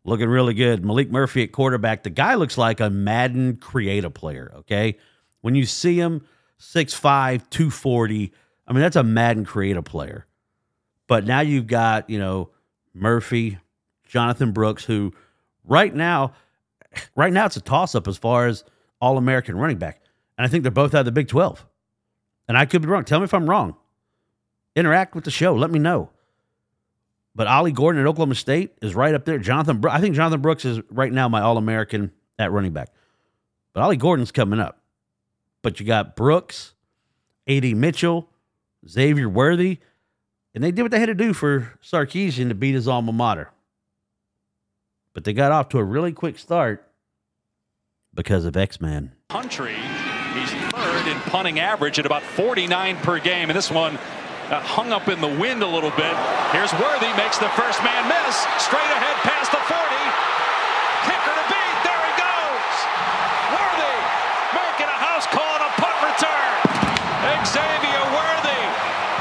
Looking 0.04 0.28
really 0.28 0.52
good. 0.52 0.82
Maalik 0.82 1.10
Murphy 1.10 1.42
at 1.42 1.52
quarterback. 1.52 2.02
The 2.02 2.10
guy 2.10 2.34
looks 2.34 2.58
like 2.58 2.80
a 2.80 2.90
Madden 2.90 3.56
creative 3.56 4.12
player, 4.12 4.52
okay? 4.58 4.98
When 5.40 5.54
you 5.54 5.64
see 5.64 5.98
him, 5.98 6.26
6'5, 6.58 7.48
240, 7.48 8.32
I 8.66 8.72
mean, 8.72 8.82
that's 8.82 8.96
a 8.96 9.02
Madden 9.02 9.46
creative 9.46 9.84
player. 9.84 10.26
But 11.06 11.24
now 11.24 11.40
you've 11.40 11.66
got, 11.66 12.10
you 12.10 12.18
know, 12.18 12.50
Murphy, 12.92 13.58
Jonathan 14.06 14.52
Brooks, 14.52 14.84
who 14.84 15.14
right 15.64 15.94
now, 15.94 16.34
right 17.16 17.32
now 17.32 17.46
it's 17.46 17.56
a 17.56 17.62
toss-up 17.62 18.06
as 18.06 18.18
far 18.18 18.48
as 18.48 18.64
all-American 19.00 19.56
running 19.56 19.78
back. 19.78 20.02
And 20.36 20.46
I 20.46 20.48
think 20.48 20.62
they're 20.62 20.70
both 20.70 20.94
out 20.94 21.00
of 21.00 21.04
the 21.06 21.12
Big 21.12 21.28
12. 21.28 21.64
And 22.48 22.58
I 22.58 22.66
could 22.66 22.82
be 22.82 22.88
wrong. 22.88 23.04
Tell 23.04 23.20
me 23.20 23.24
if 23.24 23.32
I'm 23.32 23.48
wrong 23.48 23.76
interact 24.76 25.14
with 25.14 25.24
the 25.24 25.30
show. 25.30 25.54
Let 25.54 25.70
me 25.70 25.78
know. 25.78 26.10
But 27.34 27.46
Ollie 27.46 27.72
Gordon 27.72 28.00
at 28.02 28.08
Oklahoma 28.08 28.34
State 28.34 28.72
is 28.82 28.94
right 28.94 29.14
up 29.14 29.24
there. 29.24 29.38
Jonathan, 29.38 29.78
Bro- 29.78 29.92
I 29.92 30.00
think 30.00 30.16
Jonathan 30.16 30.40
Brooks 30.40 30.64
is 30.64 30.80
right 30.90 31.12
now 31.12 31.28
my 31.28 31.40
All 31.40 31.56
American 31.56 32.10
at 32.38 32.50
running 32.52 32.72
back. 32.72 32.90
But 33.72 33.82
Ollie 33.82 33.96
Gordon's 33.96 34.32
coming 34.32 34.58
up. 34.58 34.80
But 35.62 35.78
you 35.78 35.86
got 35.86 36.16
Brooks, 36.16 36.74
AD 37.46 37.64
Mitchell, 37.76 38.28
Xavier 38.88 39.28
Worthy, 39.28 39.78
and 40.54 40.64
they 40.64 40.72
did 40.72 40.82
what 40.82 40.90
they 40.90 40.98
had 40.98 41.06
to 41.06 41.14
do 41.14 41.32
for 41.32 41.78
Sarkisian 41.82 42.48
to 42.48 42.54
beat 42.54 42.74
his 42.74 42.88
alma 42.88 43.12
mater. 43.12 43.50
But 45.12 45.24
they 45.24 45.32
got 45.32 45.52
off 45.52 45.68
to 45.70 45.78
a 45.78 45.84
really 45.84 46.12
quick 46.12 46.38
start 46.38 46.86
because 48.14 48.44
of 48.44 48.56
X 48.56 48.80
Man. 48.80 49.12
Country, 49.28 49.74
he's 50.34 50.50
third 50.72 51.06
in 51.06 51.16
punting 51.22 51.60
average 51.60 51.98
at 51.98 52.06
about 52.06 52.22
49 52.22 52.96
per 52.96 53.18
game. 53.20 53.50
And 53.50 53.56
this 53.56 53.70
one 53.70 53.98
uh, 54.50 54.58
hung 54.66 54.90
up 54.90 55.06
in 55.06 55.20
the 55.22 55.30
wind 55.30 55.62
a 55.62 55.70
little 55.70 55.94
bit. 55.94 56.14
Here's 56.50 56.74
Worthy, 56.82 57.10
makes 57.14 57.38
the 57.38 57.50
first 57.54 57.78
man 57.86 58.02
miss. 58.10 58.34
Straight 58.58 58.90
ahead 58.90 59.16
past 59.22 59.54
the 59.54 59.62
40. 59.62 59.78
Kicker 61.06 61.34
to 61.38 61.46
beat. 61.46 61.76
There 61.86 62.02
he 62.02 62.14
goes. 62.18 62.74
Worthy 63.54 63.96
making 64.58 64.90
a 64.90 64.98
house 64.98 65.26
call 65.30 65.46
on 65.54 65.62
a 65.62 65.72
punt 65.78 65.98
return. 66.02 66.50
Xavier 67.46 68.04
Worthy 68.10 68.62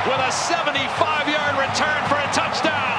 with 0.09 0.21
a 0.25 0.31
75 0.33 1.29
yard 1.29 1.55
return 1.61 2.01
for 2.09 2.17
a 2.17 2.29
touchdown. 2.33 2.97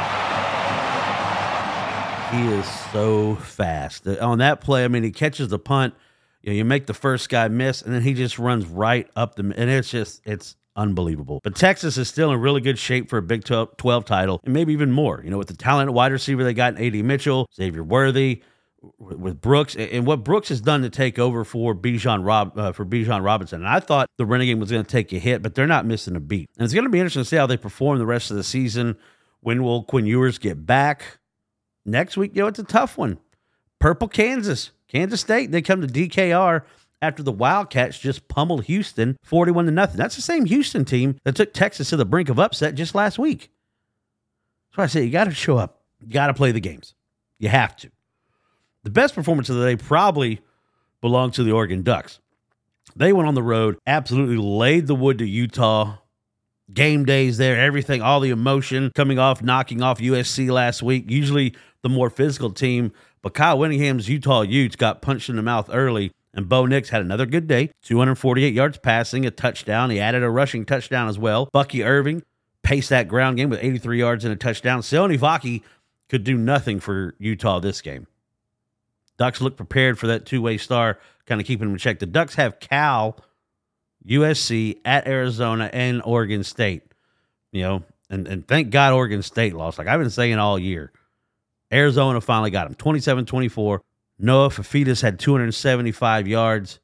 He 2.30 2.46
is 2.54 2.66
so 2.92 3.34
fast. 3.36 4.06
Uh, 4.06 4.16
On 4.24 4.38
that 4.38 4.60
play, 4.60 4.84
I 4.84 4.88
mean, 4.88 5.02
he 5.02 5.10
catches 5.10 5.48
the 5.48 5.58
punt. 5.58 5.94
You, 6.42 6.50
know, 6.50 6.56
you 6.56 6.64
make 6.64 6.86
the 6.86 6.94
first 6.94 7.28
guy 7.28 7.48
miss, 7.48 7.82
and 7.82 7.92
then 7.92 8.02
he 8.02 8.14
just 8.14 8.38
runs 8.38 8.64
right 8.66 9.10
up 9.16 9.34
the. 9.34 9.42
And 9.42 9.68
it's 9.68 9.90
just, 9.90 10.22
it's 10.24 10.56
unbelievable. 10.80 11.40
But 11.44 11.54
Texas 11.54 11.98
is 11.98 12.08
still 12.08 12.32
in 12.32 12.40
really 12.40 12.60
good 12.60 12.78
shape 12.78 13.08
for 13.10 13.18
a 13.18 13.22
Big 13.22 13.44
12, 13.44 13.76
12 13.76 14.04
title, 14.04 14.40
and 14.44 14.54
maybe 14.54 14.72
even 14.72 14.90
more. 14.90 15.20
You 15.22 15.30
know, 15.30 15.38
with 15.38 15.48
the 15.48 15.56
talented 15.56 15.94
wide 15.94 16.12
receiver 16.12 16.42
they 16.42 16.54
got 16.54 16.76
in 16.76 16.84
AD 16.84 17.04
Mitchell, 17.04 17.48
Xavier 17.54 17.84
Worthy, 17.84 18.42
with 18.98 19.18
with 19.18 19.40
Brooks, 19.40 19.76
and 19.76 20.06
what 20.06 20.24
Brooks 20.24 20.48
has 20.48 20.60
done 20.60 20.82
to 20.82 20.90
take 20.90 21.18
over 21.18 21.44
for 21.44 21.74
Bijan 21.74 22.24
Rob 22.24 22.58
uh, 22.58 22.72
for 22.72 22.84
Bijan 22.84 23.22
Robinson. 23.22 23.60
And 23.60 23.68
I 23.68 23.80
thought 23.80 24.08
the 24.16 24.24
Renegade 24.24 24.58
was 24.58 24.70
going 24.70 24.84
to 24.84 24.90
take 24.90 25.12
a 25.12 25.18
hit, 25.18 25.42
but 25.42 25.54
they're 25.54 25.66
not 25.66 25.84
missing 25.84 26.16
a 26.16 26.20
beat. 26.20 26.48
And 26.56 26.64
it's 26.64 26.74
going 26.74 26.84
to 26.84 26.90
be 26.90 26.98
interesting 26.98 27.22
to 27.22 27.28
see 27.28 27.36
how 27.36 27.46
they 27.46 27.58
perform 27.58 27.98
the 27.98 28.06
rest 28.06 28.30
of 28.30 28.36
the 28.36 28.44
season. 28.44 28.96
When 29.40 29.62
will 29.62 29.84
Quinn 29.84 30.06
Ewers 30.06 30.38
get 30.38 30.66
back? 30.66 31.18
Next 31.84 32.16
week, 32.16 32.32
you 32.34 32.42
know, 32.42 32.48
it's 32.48 32.58
a 32.58 32.64
tough 32.64 32.98
one. 32.98 33.18
Purple 33.78 34.08
Kansas, 34.08 34.70
Kansas 34.88 35.20
State. 35.20 35.50
They 35.50 35.62
come 35.62 35.80
to 35.80 35.86
DKR 35.86 36.62
after 37.02 37.22
the 37.22 37.32
Wildcats 37.32 37.98
just 37.98 38.28
pummeled 38.28 38.64
Houston 38.64 39.16
41 39.24 39.66
to 39.66 39.70
nothing. 39.70 39.96
That's 39.96 40.16
the 40.16 40.22
same 40.22 40.44
Houston 40.46 40.84
team 40.84 41.16
that 41.24 41.34
took 41.34 41.52
Texas 41.52 41.90
to 41.90 41.96
the 41.96 42.04
brink 42.04 42.28
of 42.28 42.38
upset 42.38 42.74
just 42.74 42.94
last 42.94 43.18
week. 43.18 43.50
That's 44.70 44.78
why 44.78 44.84
I 44.84 44.86
say 44.88 45.04
you 45.04 45.10
got 45.10 45.24
to 45.24 45.32
show 45.32 45.56
up. 45.56 45.82
You 46.00 46.12
got 46.12 46.28
to 46.28 46.34
play 46.34 46.52
the 46.52 46.60
games. 46.60 46.94
You 47.38 47.48
have 47.48 47.76
to. 47.76 47.90
The 48.82 48.90
best 48.90 49.14
performance 49.14 49.48
of 49.48 49.56
the 49.56 49.64
day 49.64 49.76
probably 49.76 50.40
belonged 51.00 51.34
to 51.34 51.42
the 51.42 51.52
Oregon 51.52 51.82
Ducks. 51.82 52.20
They 52.96 53.12
went 53.12 53.28
on 53.28 53.34
the 53.34 53.42
road, 53.42 53.78
absolutely 53.86 54.36
laid 54.36 54.86
the 54.86 54.94
wood 54.94 55.18
to 55.18 55.26
Utah. 55.26 55.98
Game 56.72 57.04
days 57.04 57.36
there, 57.36 57.58
everything, 57.58 58.00
all 58.00 58.20
the 58.20 58.30
emotion 58.30 58.92
coming 58.94 59.18
off, 59.18 59.42
knocking 59.42 59.82
off 59.82 59.98
USC 59.98 60.50
last 60.50 60.82
week. 60.82 61.10
Usually 61.10 61.54
the 61.82 61.88
more 61.88 62.10
physical 62.10 62.50
team, 62.50 62.92
but 63.22 63.34
Kyle 63.34 63.58
Whittingham's 63.58 64.08
Utah 64.08 64.42
Utes 64.42 64.76
got 64.76 65.02
punched 65.02 65.28
in 65.28 65.36
the 65.36 65.42
mouth 65.42 65.68
early, 65.72 66.12
and 66.34 66.48
Bo 66.48 66.66
Nix 66.66 66.90
had 66.90 67.00
another 67.00 67.26
good 67.26 67.46
day 67.46 67.70
248 67.82 68.54
yards 68.54 68.78
passing, 68.78 69.26
a 69.26 69.30
touchdown. 69.30 69.90
He 69.90 70.00
added 70.00 70.22
a 70.22 70.30
rushing 70.30 70.64
touchdown 70.64 71.08
as 71.08 71.18
well. 71.18 71.48
Bucky 71.52 71.82
Irving 71.82 72.22
paced 72.62 72.90
that 72.90 73.08
ground 73.08 73.36
game 73.36 73.50
with 73.50 73.62
83 73.62 73.98
yards 73.98 74.24
and 74.24 74.32
a 74.32 74.36
touchdown. 74.36 74.80
Sione 74.80 75.18
Vaki 75.18 75.62
could 76.08 76.24
do 76.24 76.36
nothing 76.36 76.80
for 76.80 77.14
Utah 77.18 77.60
this 77.60 77.80
game. 77.80 78.06
Ducks 79.18 79.40
look 79.40 79.56
prepared 79.56 79.98
for 79.98 80.06
that 80.06 80.24
two 80.24 80.40
way 80.40 80.56
star, 80.56 80.98
kind 81.26 81.40
of 81.40 81.46
keeping 81.46 81.66
them 81.66 81.74
in 81.74 81.78
check. 81.78 81.98
The 81.98 82.06
Ducks 82.06 82.36
have 82.36 82.58
Cal, 82.58 83.16
USC 84.06 84.78
at 84.84 85.06
Arizona, 85.06 85.68
and 85.72 86.00
Oregon 86.04 86.42
State. 86.42 86.82
You 87.52 87.62
know, 87.62 87.82
and, 88.08 88.26
and 88.26 88.46
thank 88.46 88.70
God 88.70 88.92
Oregon 88.92 89.22
State 89.22 89.54
lost. 89.54 89.78
Like 89.78 89.88
I've 89.88 90.00
been 90.00 90.10
saying 90.10 90.38
all 90.38 90.58
year. 90.58 90.92
Arizona 91.72 92.20
finally 92.20 92.50
got 92.50 92.66
him 92.66 92.74
27 92.74 93.26
24. 93.26 93.82
Noah 94.22 94.50
Fifita 94.50 95.00
had 95.00 95.18
275 95.18 96.28
yards 96.28 96.78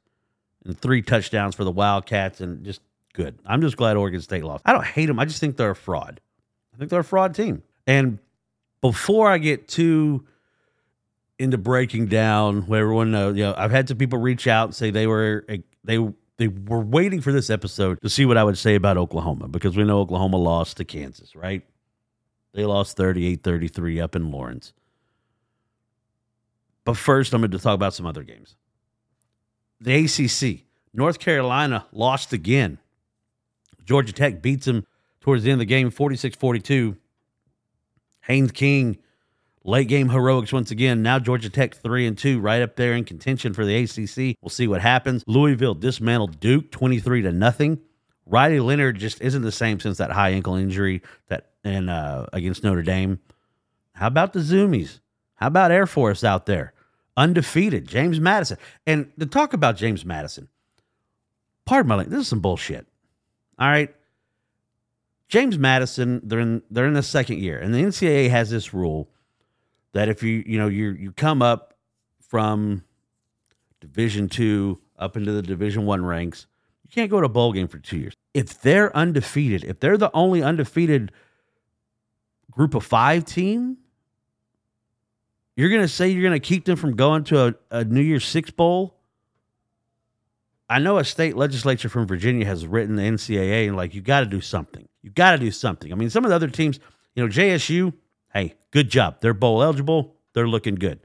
and 0.65 0.79
three 0.79 1.01
touchdowns 1.01 1.55
for 1.55 1.63
the 1.63 1.71
Wildcats, 1.71 2.41
and 2.41 2.63
just 2.65 2.81
good. 3.13 3.37
I'm 3.45 3.61
just 3.61 3.77
glad 3.77 3.95
Oregon 3.95 4.21
State 4.21 4.43
lost. 4.43 4.63
I 4.65 4.73
don't 4.73 4.85
hate 4.85 5.05
them. 5.05 5.19
I 5.19 5.25
just 5.25 5.39
think 5.39 5.57
they're 5.57 5.71
a 5.71 5.75
fraud. 5.75 6.19
I 6.73 6.77
think 6.77 6.89
they're 6.89 6.99
a 6.99 7.05
fraud 7.05 7.35
team. 7.35 7.63
And 7.85 8.19
before 8.81 9.29
I 9.29 9.37
get 9.37 9.67
too 9.67 10.25
into 11.39 11.57
breaking 11.57 12.07
down 12.07 12.63
what 12.63 12.79
everyone 12.79 13.11
knows, 13.11 13.37
you 13.37 13.43
know, 13.43 13.53
I've 13.57 13.71
had 13.71 13.87
some 13.87 13.97
people 13.97 14.19
reach 14.19 14.47
out 14.47 14.65
and 14.65 14.75
say 14.75 14.91
they 14.91 15.07
were 15.07 15.45
they 15.83 15.99
they 16.37 16.47
were 16.47 16.81
waiting 16.81 17.21
for 17.21 17.31
this 17.31 17.49
episode 17.49 17.99
to 18.01 18.09
see 18.09 18.25
what 18.25 18.37
I 18.37 18.43
would 18.43 18.57
say 18.57 18.75
about 18.75 18.97
Oklahoma 18.97 19.47
because 19.47 19.75
we 19.75 19.83
know 19.83 19.99
Oklahoma 19.99 20.37
lost 20.37 20.77
to 20.77 20.85
Kansas, 20.85 21.35
right? 21.35 21.63
They 22.53 22.65
lost 22.65 22.97
38-33 22.97 24.01
up 24.01 24.15
in 24.15 24.31
Lawrence. 24.31 24.73
But 26.87 26.95
first, 26.95 27.33
I'm 27.33 27.41
going 27.41 27.51
to 27.51 27.59
talk 27.59 27.75
about 27.75 27.93
some 27.93 28.05
other 28.05 28.23
games. 28.23 28.55
The 29.81 30.05
ACC, 30.05 30.63
North 30.93 31.19
Carolina 31.19 31.85
lost 31.91 32.31
again. 32.31 32.77
Georgia 33.83 34.13
Tech 34.13 34.41
beats 34.41 34.67
them 34.67 34.87
towards 35.19 35.43
the 35.43 35.51
end 35.51 35.57
of 35.57 35.59
the 35.59 35.65
game, 35.65 35.89
46 35.89 36.37
42. 36.37 36.95
Haynes 38.21 38.53
King, 38.53 38.99
late 39.65 39.89
game 39.89 40.07
heroics 40.07 40.53
once 40.53 40.71
again. 40.71 41.03
Now 41.03 41.19
Georgia 41.19 41.49
Tech 41.49 41.75
3 41.75 42.07
and 42.07 42.17
2, 42.17 42.39
right 42.39 42.61
up 42.61 42.77
there 42.77 42.93
in 42.93 43.03
contention 43.03 43.53
for 43.53 43.65
the 43.65 43.75
ACC. 43.83 44.37
We'll 44.41 44.49
see 44.49 44.69
what 44.69 44.79
happens. 44.79 45.25
Louisville 45.27 45.75
dismantled 45.75 46.39
Duke 46.39 46.71
23 46.71 47.23
to 47.23 47.33
nothing. 47.33 47.81
Riley 48.25 48.61
Leonard 48.61 48.97
just 48.97 49.19
isn't 49.19 49.41
the 49.41 49.51
same 49.51 49.81
since 49.81 49.97
that 49.97 50.11
high 50.11 50.29
ankle 50.29 50.55
injury 50.55 51.01
that 51.27 51.51
and 51.65 51.89
uh, 51.89 52.27
against 52.31 52.63
Notre 52.63 52.81
Dame. 52.81 53.19
How 53.91 54.07
about 54.07 54.31
the 54.31 54.39
Zoomies? 54.39 55.01
How 55.35 55.47
about 55.47 55.71
Air 55.71 55.85
Force 55.85 56.23
out 56.23 56.45
there? 56.45 56.73
Undefeated. 57.17 57.87
James 57.87 58.19
Madison. 58.19 58.57
And 58.85 59.11
to 59.19 59.25
talk 59.25 59.53
about 59.53 59.75
James 59.75 60.05
Madison, 60.05 60.47
pardon 61.65 61.89
my 61.89 61.95
language, 61.95 62.11
this 62.11 62.21
is 62.21 62.27
some 62.27 62.39
bullshit. 62.39 62.87
All 63.59 63.67
right. 63.67 63.93
James 65.27 65.57
Madison, 65.57 66.21
they're 66.23 66.39
in 66.39 66.61
they're 66.71 66.85
in 66.85 66.93
the 66.93 67.03
second 67.03 67.39
year, 67.39 67.59
and 67.59 67.73
the 67.73 67.79
NCAA 67.79 68.29
has 68.29 68.49
this 68.49 68.73
rule 68.73 69.09
that 69.91 70.07
if 70.07 70.23
you 70.23 70.43
you 70.45 70.57
know 70.57 70.67
you 70.67 70.91
you 70.91 71.11
come 71.11 71.41
up 71.41 71.73
from 72.21 72.83
Division 73.81 74.29
two 74.29 74.79
up 74.97 75.17
into 75.17 75.33
the 75.33 75.41
Division 75.41 75.85
one 75.85 76.05
ranks, 76.05 76.47
you 76.83 76.89
can't 76.91 77.11
go 77.11 77.19
to 77.19 77.25
a 77.25 77.29
bowl 77.29 77.51
game 77.51 77.67
for 77.67 77.79
two 77.79 77.97
years. 77.97 78.13
If 78.33 78.61
they're 78.61 78.95
undefeated, 78.95 79.65
if 79.65 79.81
they're 79.81 79.97
the 79.97 80.11
only 80.13 80.41
undefeated 80.41 81.11
group 82.51 82.73
of 82.73 82.85
five 82.85 83.25
team, 83.25 83.77
you're 85.57 85.69
gonna 85.69 85.87
say 85.89 86.07
you're 86.07 86.23
gonna 86.23 86.39
keep 86.39 86.63
them 86.63 86.77
from 86.77 86.95
going 86.95 87.25
to 87.25 87.47
a, 87.47 87.55
a 87.71 87.83
New 87.83 87.99
Year's 88.01 88.25
Six 88.25 88.51
bowl. 88.51 88.95
I 90.69 90.79
know 90.79 90.97
a 90.97 91.03
state 91.03 91.35
legislature 91.35 91.89
from 91.89 92.07
Virginia 92.07 92.45
has 92.45 92.67
written 92.67 92.95
the 92.95 93.01
NCAA 93.01 93.67
and 93.67 93.75
like 93.75 93.93
you 93.95 94.01
got 94.01 94.19
to 94.19 94.25
do 94.25 94.41
something. 94.41 94.87
You 95.01 95.09
got 95.09 95.31
to 95.31 95.37
do 95.37 95.49
something. 95.49 95.91
I 95.91 95.95
mean, 95.95 96.09
some 96.09 96.25
of 96.25 96.29
the 96.29 96.35
other 96.35 96.49
teams, 96.49 96.79
you 97.15 97.23
know, 97.23 97.29
JSU, 97.29 97.93
hey, 98.33 98.55
good 98.71 98.89
job. 98.89 99.21
They're 99.21 99.33
bowl 99.33 99.63
eligible. 99.63 100.15
They're 100.33 100.47
looking 100.47 100.75
good. 100.75 100.99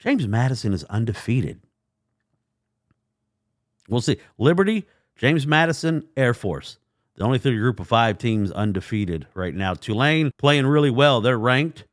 James 0.00 0.26
Madison 0.26 0.72
is 0.72 0.82
undefeated. 0.84 1.60
We'll 3.88 4.00
see. 4.00 4.18
Liberty, 4.36 4.84
James 5.16 5.46
Madison, 5.46 6.08
Air 6.16 6.34
Force. 6.34 6.78
The 7.16 7.24
only 7.24 7.38
three 7.38 7.56
group 7.56 7.78
of 7.78 7.86
five 7.86 8.18
teams 8.18 8.50
undefeated 8.50 9.28
right 9.34 9.54
now. 9.54 9.74
Tulane 9.74 10.32
playing 10.38 10.66
really 10.66 10.90
well. 10.90 11.20
They're 11.20 11.38
ranked, 11.38 11.84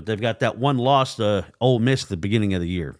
but 0.00 0.06
they've 0.06 0.20
got 0.20 0.40
that 0.40 0.58
one 0.58 0.78
loss 0.78 1.16
to 1.16 1.46
Ole 1.60 1.78
Miss 1.78 2.04
the 2.04 2.16
beginning 2.16 2.54
of 2.54 2.60
the 2.60 2.68
year. 2.68 2.96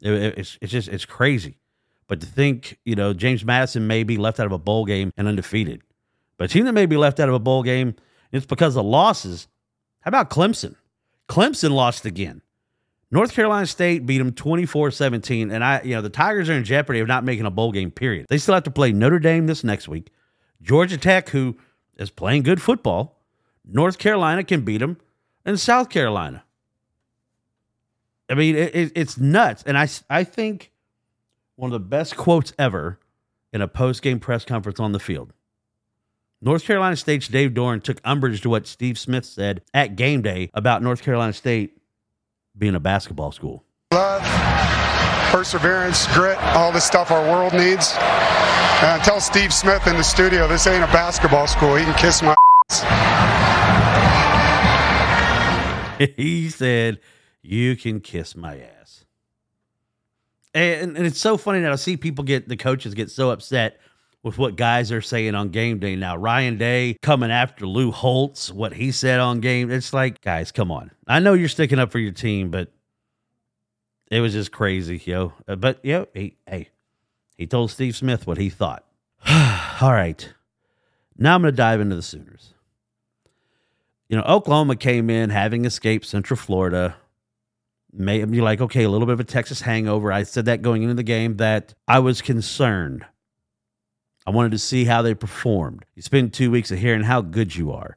It- 0.00 0.12
it- 0.12 0.38
it's, 0.38 0.58
it's 0.60 0.72
just, 0.72 0.88
it's 0.88 1.04
crazy. 1.04 1.58
But 2.06 2.20
to 2.20 2.26
think, 2.26 2.78
you 2.84 2.94
know, 2.94 3.12
James 3.12 3.44
Madison 3.44 3.86
may 3.86 4.02
be 4.02 4.16
left 4.16 4.40
out 4.40 4.46
of 4.46 4.52
a 4.52 4.58
bowl 4.58 4.84
game 4.86 5.12
and 5.16 5.28
undefeated. 5.28 5.82
But 6.38 6.44
a 6.44 6.48
team 6.48 6.64
that 6.64 6.72
may 6.72 6.86
be 6.86 6.96
left 6.96 7.20
out 7.20 7.28
of 7.28 7.34
a 7.34 7.38
bowl 7.38 7.62
game, 7.62 7.96
it's 8.32 8.46
because 8.46 8.76
of 8.76 8.86
losses. 8.86 9.46
How 10.00 10.08
about 10.08 10.30
Clemson? 10.30 10.74
Clemson 11.28 11.72
lost 11.72 12.06
again. 12.06 12.40
North 13.10 13.32
Carolina 13.32 13.66
State 13.66 14.06
beat 14.06 14.18
them 14.18 14.32
24 14.32 14.90
17. 14.90 15.50
And 15.50 15.62
I, 15.64 15.82
you 15.82 15.94
know, 15.94 16.02
the 16.02 16.08
Tigers 16.10 16.48
are 16.48 16.54
in 16.54 16.64
jeopardy 16.64 17.00
of 17.00 17.08
not 17.08 17.24
making 17.24 17.44
a 17.46 17.50
bowl 17.50 17.72
game, 17.72 17.90
period. 17.90 18.26
They 18.28 18.38
still 18.38 18.54
have 18.54 18.64
to 18.64 18.70
play 18.70 18.92
Notre 18.92 19.18
Dame 19.18 19.46
this 19.46 19.64
next 19.64 19.88
week. 19.88 20.10
Georgia 20.62 20.96
Tech, 20.98 21.28
who 21.30 21.56
is 21.96 22.10
playing 22.10 22.42
good 22.42 22.62
football. 22.62 23.20
North 23.70 23.98
Carolina 23.98 24.44
can 24.44 24.62
beat 24.62 24.78
them. 24.78 24.96
And 25.44 25.58
South 25.58 25.88
Carolina. 25.88 26.44
I 28.28 28.34
mean, 28.34 28.56
it, 28.56 28.74
it, 28.74 28.92
it's 28.94 29.18
nuts. 29.18 29.62
And 29.66 29.78
I, 29.78 29.88
I 30.10 30.24
think 30.24 30.70
one 31.56 31.68
of 31.68 31.72
the 31.72 31.86
best 31.86 32.16
quotes 32.16 32.52
ever 32.58 32.98
in 33.52 33.62
a 33.62 33.68
post 33.68 34.02
game 34.02 34.20
press 34.20 34.44
conference 34.44 34.78
on 34.78 34.92
the 34.92 35.00
field. 35.00 35.32
North 36.40 36.64
Carolina 36.64 36.94
State's 36.94 37.26
Dave 37.26 37.50
Doeren 37.52 37.82
took 37.82 38.00
umbrage 38.04 38.40
to 38.42 38.50
what 38.50 38.66
Steve 38.66 38.98
Smith 38.98 39.24
said 39.24 39.62
at 39.74 39.96
game 39.96 40.22
day 40.22 40.50
about 40.54 40.82
North 40.82 41.02
Carolina 41.02 41.32
State 41.32 41.76
being 42.56 42.74
a 42.74 42.80
basketball 42.80 43.32
school. 43.32 43.64
Love, 43.92 44.22
perseverance, 45.32 46.06
grit, 46.14 46.38
all 46.54 46.70
the 46.70 46.80
stuff 46.80 47.10
our 47.10 47.28
world 47.28 47.54
needs. 47.54 47.94
And 47.98 49.02
tell 49.02 49.20
Steve 49.20 49.52
Smith 49.52 49.86
in 49.88 49.96
the 49.96 50.04
studio 50.04 50.46
this 50.46 50.66
ain't 50.68 50.84
a 50.84 50.92
basketball 50.92 51.48
school. 51.48 51.74
He 51.74 51.84
can 51.84 51.94
kiss 51.94 52.22
my 52.22 52.36
he 56.16 56.48
said, 56.48 57.00
You 57.42 57.76
can 57.76 58.00
kiss 58.00 58.36
my 58.36 58.58
ass. 58.58 59.04
And, 60.54 60.96
and 60.96 61.06
it's 61.06 61.20
so 61.20 61.36
funny 61.36 61.60
that 61.60 61.72
I 61.72 61.76
see 61.76 61.96
people 61.96 62.24
get 62.24 62.48
the 62.48 62.56
coaches 62.56 62.94
get 62.94 63.10
so 63.10 63.30
upset 63.30 63.78
with 64.22 64.38
what 64.38 64.56
guys 64.56 64.90
are 64.90 65.00
saying 65.00 65.34
on 65.34 65.50
game 65.50 65.78
day 65.78 65.94
now. 65.96 66.16
Ryan 66.16 66.58
Day 66.58 66.96
coming 67.02 67.30
after 67.30 67.66
Lou 67.66 67.90
Holtz, 67.90 68.50
what 68.50 68.74
he 68.74 68.90
said 68.90 69.20
on 69.20 69.40
game. 69.40 69.70
It's 69.70 69.92
like, 69.92 70.20
guys, 70.20 70.50
come 70.50 70.70
on. 70.70 70.90
I 71.06 71.20
know 71.20 71.34
you're 71.34 71.48
sticking 71.48 71.78
up 71.78 71.92
for 71.92 71.98
your 71.98 72.12
team, 72.12 72.50
but 72.50 72.72
it 74.10 74.20
was 74.20 74.32
just 74.32 74.50
crazy, 74.52 75.00
yo. 75.04 75.34
Uh, 75.46 75.56
but 75.56 75.84
yo, 75.84 76.06
he, 76.14 76.36
hey, 76.46 76.70
he 77.36 77.46
told 77.46 77.70
Steve 77.70 77.94
Smith 77.94 78.26
what 78.26 78.38
he 78.38 78.50
thought. 78.50 78.84
All 79.28 79.92
right. 79.92 80.28
Now 81.16 81.34
I'm 81.34 81.42
going 81.42 81.52
to 81.52 81.56
dive 81.56 81.80
into 81.80 81.96
the 81.96 82.02
Sooners. 82.02 82.54
You 84.08 84.16
know, 84.16 84.22
Oklahoma 84.22 84.76
came 84.76 85.10
in 85.10 85.30
having 85.30 85.64
escaped 85.64 86.06
Central 86.06 86.36
Florida. 86.36 86.96
May 87.92 88.24
be 88.24 88.40
like, 88.40 88.60
okay, 88.60 88.84
a 88.84 88.90
little 88.90 89.06
bit 89.06 89.14
of 89.14 89.20
a 89.20 89.24
Texas 89.24 89.62
hangover. 89.62 90.12
I 90.12 90.22
said 90.22 90.46
that 90.46 90.62
going 90.62 90.82
into 90.82 90.94
the 90.94 91.02
game 91.02 91.36
that 91.38 91.74
I 91.86 91.98
was 92.00 92.22
concerned. 92.22 93.04
I 94.26 94.30
wanted 94.30 94.52
to 94.52 94.58
see 94.58 94.84
how 94.84 95.00
they 95.02 95.14
performed. 95.14 95.84
You 95.94 96.02
spend 96.02 96.32
two 96.32 96.50
weeks 96.50 96.70
of 96.70 96.78
hearing 96.78 97.02
how 97.02 97.22
good 97.22 97.56
you 97.56 97.72
are. 97.72 97.96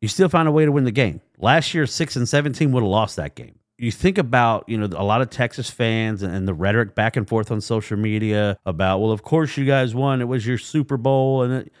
You 0.00 0.08
still 0.08 0.28
find 0.28 0.48
a 0.48 0.52
way 0.52 0.64
to 0.64 0.72
win 0.72 0.84
the 0.84 0.90
game. 0.90 1.20
Last 1.38 1.74
year, 1.74 1.86
six 1.86 2.16
and 2.16 2.28
seventeen 2.28 2.72
would 2.72 2.82
have 2.82 2.90
lost 2.90 3.16
that 3.16 3.34
game 3.34 3.58
you 3.78 3.92
think 3.92 4.18
about 4.18 4.68
you 4.68 4.76
know 4.76 4.88
a 4.96 5.04
lot 5.04 5.22
of 5.22 5.30
Texas 5.30 5.70
fans 5.70 6.22
and, 6.22 6.48
the 6.48 6.54
rhetoric 6.54 6.94
back 6.94 7.16
and 7.16 7.28
forth 7.28 7.50
on 7.50 7.60
social 7.60 7.96
media 7.96 8.58
about 8.66 8.98
well 8.98 9.12
of 9.12 9.22
course 9.22 9.56
you 9.56 9.64
guys 9.64 9.94
won 9.94 10.20
it 10.20 10.26
was 10.26 10.46
your 10.46 10.58
Super 10.58 10.96
Bowl 10.96 11.42
and 11.42 11.52
it, 11.52 11.72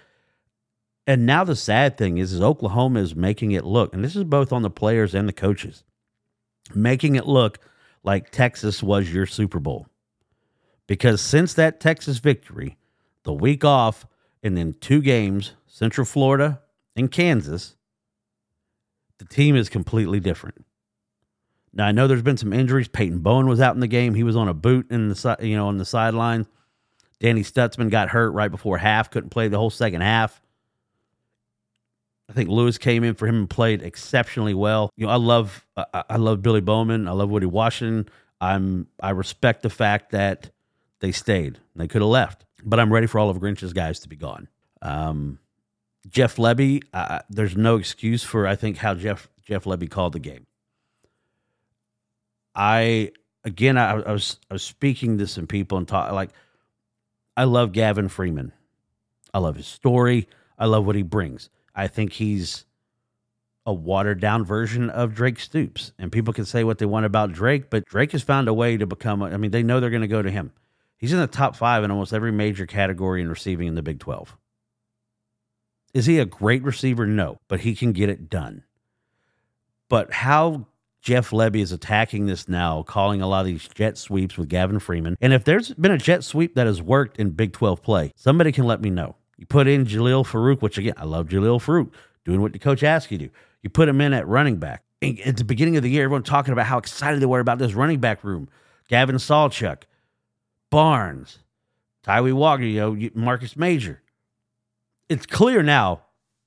and 1.08 1.24
now 1.24 1.42
the 1.42 1.56
sad 1.56 1.96
thing 1.96 2.18
is 2.18 2.32
is 2.32 2.40
Oklahoma 2.40 3.00
is 3.00 3.16
making 3.16 3.50
it 3.52 3.64
look 3.64 3.92
and 3.92 4.04
this 4.04 4.14
is 4.14 4.22
both 4.22 4.52
on 4.52 4.62
the 4.62 4.70
players 4.70 5.14
and 5.14 5.28
the 5.28 5.32
coaches 5.32 5.82
making 6.74 7.16
it 7.16 7.26
look 7.26 7.58
like 8.04 8.30
Texas 8.30 8.82
was 8.82 9.12
your 9.12 9.26
Super 9.26 9.58
Bowl 9.58 9.88
because 10.86 11.20
since 11.20 11.54
that 11.54 11.80
Texas 11.80 12.18
victory 12.18 12.76
the 13.24 13.32
week 13.32 13.64
off 13.64 14.06
and 14.44 14.56
then 14.56 14.74
two 14.80 15.02
games 15.02 15.54
Central 15.66 16.04
Florida 16.04 16.60
and 16.94 17.10
Kansas 17.10 17.74
the 19.18 19.24
team 19.24 19.56
is 19.56 19.68
completely 19.68 20.20
different 20.20 20.64
now 21.72 21.86
I 21.86 21.92
know 21.92 22.06
there's 22.06 22.22
been 22.22 22.36
some 22.36 22.52
injuries. 22.52 22.88
Peyton 22.88 23.20
Bowen 23.20 23.46
was 23.46 23.60
out 23.60 23.74
in 23.74 23.80
the 23.80 23.86
game. 23.86 24.14
He 24.14 24.24
was 24.24 24.36
on 24.36 24.48
a 24.48 24.54
boot 24.54 24.90
in 24.90 25.08
the 25.08 25.36
you 25.40 25.54
know 25.54 25.68
on 25.68 25.78
the 25.78 25.84
sideline. 25.84 26.46
Danny 27.20 27.42
Stutsman 27.42 27.90
got 27.90 28.08
hurt 28.08 28.30
right 28.30 28.50
before 28.50 28.78
half. 28.78 29.10
Couldn't 29.10 29.30
play 29.30 29.48
the 29.48 29.58
whole 29.58 29.70
second 29.70 30.00
half. 30.00 30.40
I 32.28 32.34
think 32.34 32.50
Lewis 32.50 32.76
came 32.76 33.04
in 33.04 33.14
for 33.14 33.26
him 33.26 33.36
and 33.36 33.50
played 33.50 33.82
exceptionally 33.82 34.54
well. 34.54 34.90
You 34.96 35.06
know, 35.06 35.12
I 35.12 35.16
love 35.16 35.66
I, 35.76 36.04
I 36.10 36.16
love 36.16 36.42
Billy 36.42 36.60
Bowman. 36.60 37.08
I 37.08 37.12
love 37.12 37.30
Woody 37.30 37.46
Washington. 37.46 38.08
I'm 38.40 38.86
I 39.00 39.10
respect 39.10 39.62
the 39.62 39.70
fact 39.70 40.10
that 40.10 40.50
they 41.00 41.12
stayed. 41.12 41.58
They 41.74 41.88
could 41.88 42.02
have 42.02 42.10
left, 42.10 42.44
but 42.64 42.78
I'm 42.78 42.92
ready 42.92 43.06
for 43.06 43.18
all 43.18 43.30
of 43.30 43.40
Grinch's 43.40 43.72
guys 43.72 44.00
to 44.00 44.08
be 44.08 44.16
gone. 44.16 44.48
Um, 44.82 45.38
Jeff 46.08 46.36
Lebby, 46.36 46.82
uh, 46.92 47.20
there's 47.30 47.56
no 47.56 47.76
excuse 47.76 48.22
for 48.22 48.46
I 48.46 48.56
think 48.56 48.76
how 48.78 48.94
Jeff 48.94 49.28
Jeff 49.44 49.64
Lebby 49.64 49.90
called 49.90 50.12
the 50.12 50.18
game. 50.18 50.46
I 52.54 53.12
again, 53.44 53.78
I, 53.78 53.92
I, 53.92 54.12
was 54.12 54.38
I 54.50 54.54
was 54.54 54.62
speaking 54.62 55.18
to 55.18 55.26
some 55.26 55.46
people 55.46 55.78
and 55.78 55.88
talk 55.88 56.12
like 56.12 56.30
I 57.36 57.44
love 57.44 57.72
Gavin 57.72 58.08
Freeman. 58.08 58.52
I 59.32 59.38
love 59.38 59.56
his 59.56 59.66
story. 59.66 60.28
I 60.58 60.66
love 60.66 60.84
what 60.86 60.96
he 60.96 61.02
brings. 61.02 61.50
I 61.78 61.86
think 61.86 62.12
he's 62.12 62.64
a 63.64 63.72
watered 63.72 64.20
down 64.20 64.44
version 64.44 64.90
of 64.90 65.14
Drake 65.14 65.38
Stoops. 65.38 65.92
And 65.96 66.10
people 66.10 66.34
can 66.34 66.44
say 66.44 66.64
what 66.64 66.78
they 66.78 66.86
want 66.86 67.06
about 67.06 67.30
Drake, 67.32 67.70
but 67.70 67.84
Drake 67.84 68.10
has 68.12 68.22
found 68.22 68.48
a 68.48 68.54
way 68.54 68.76
to 68.76 68.84
become. 68.84 69.22
I 69.22 69.36
mean, 69.36 69.52
they 69.52 69.62
know 69.62 69.78
they're 69.78 69.88
going 69.88 70.02
to 70.02 70.08
go 70.08 70.20
to 70.20 70.30
him. 70.30 70.50
He's 70.96 71.12
in 71.12 71.20
the 71.20 71.28
top 71.28 71.54
five 71.54 71.84
in 71.84 71.92
almost 71.92 72.12
every 72.12 72.32
major 72.32 72.66
category 72.66 73.22
in 73.22 73.28
receiving 73.28 73.68
in 73.68 73.76
the 73.76 73.82
Big 73.82 74.00
12. 74.00 74.36
Is 75.94 76.06
he 76.06 76.18
a 76.18 76.24
great 76.24 76.64
receiver? 76.64 77.06
No, 77.06 77.38
but 77.46 77.60
he 77.60 77.76
can 77.76 77.92
get 77.92 78.08
it 78.08 78.28
done. 78.28 78.64
But 79.88 80.12
how 80.12 80.66
Jeff 81.00 81.30
Lebby 81.30 81.62
is 81.62 81.70
attacking 81.70 82.26
this 82.26 82.48
now, 82.48 82.82
calling 82.82 83.22
a 83.22 83.28
lot 83.28 83.40
of 83.40 83.46
these 83.46 83.68
jet 83.68 83.96
sweeps 83.96 84.36
with 84.36 84.48
Gavin 84.48 84.80
Freeman. 84.80 85.16
And 85.20 85.32
if 85.32 85.44
there's 85.44 85.72
been 85.74 85.92
a 85.92 85.98
jet 85.98 86.24
sweep 86.24 86.56
that 86.56 86.66
has 86.66 86.82
worked 86.82 87.18
in 87.18 87.30
Big 87.30 87.52
12 87.52 87.82
play, 87.82 88.12
somebody 88.16 88.50
can 88.50 88.64
let 88.64 88.80
me 88.80 88.90
know. 88.90 89.14
You 89.38 89.46
put 89.46 89.68
in 89.68 89.86
Jalil 89.86 90.26
Farooq, 90.26 90.60
which 90.60 90.76
again, 90.78 90.94
I 90.96 91.04
love 91.04 91.28
Jalil 91.28 91.62
Farooq 91.62 91.90
doing 92.24 92.42
what 92.42 92.52
the 92.52 92.58
coach 92.58 92.82
asks 92.82 93.10
you 93.10 93.18
to. 93.18 93.30
You 93.62 93.70
put 93.70 93.88
him 93.88 94.00
in 94.00 94.12
at 94.12 94.26
running 94.26 94.56
back. 94.56 94.82
At 95.00 95.36
the 95.36 95.44
beginning 95.44 95.76
of 95.76 95.84
the 95.84 95.90
year, 95.90 96.04
everyone 96.04 96.24
talking 96.24 96.52
about 96.52 96.66
how 96.66 96.78
excited 96.78 97.20
they 97.20 97.26
were 97.26 97.40
about 97.40 97.58
this 97.58 97.72
running 97.72 98.00
back 98.00 98.24
room. 98.24 98.48
Gavin 98.88 99.16
Sawchuk, 99.16 99.82
Barnes, 100.70 101.38
Tyree 102.02 102.32
Walker, 102.32 102.64
you 102.64 102.80
know, 102.80 103.10
Marcus 103.14 103.56
Major. 103.56 104.02
It's 105.08 105.24
clear 105.24 105.62
now 105.62 106.02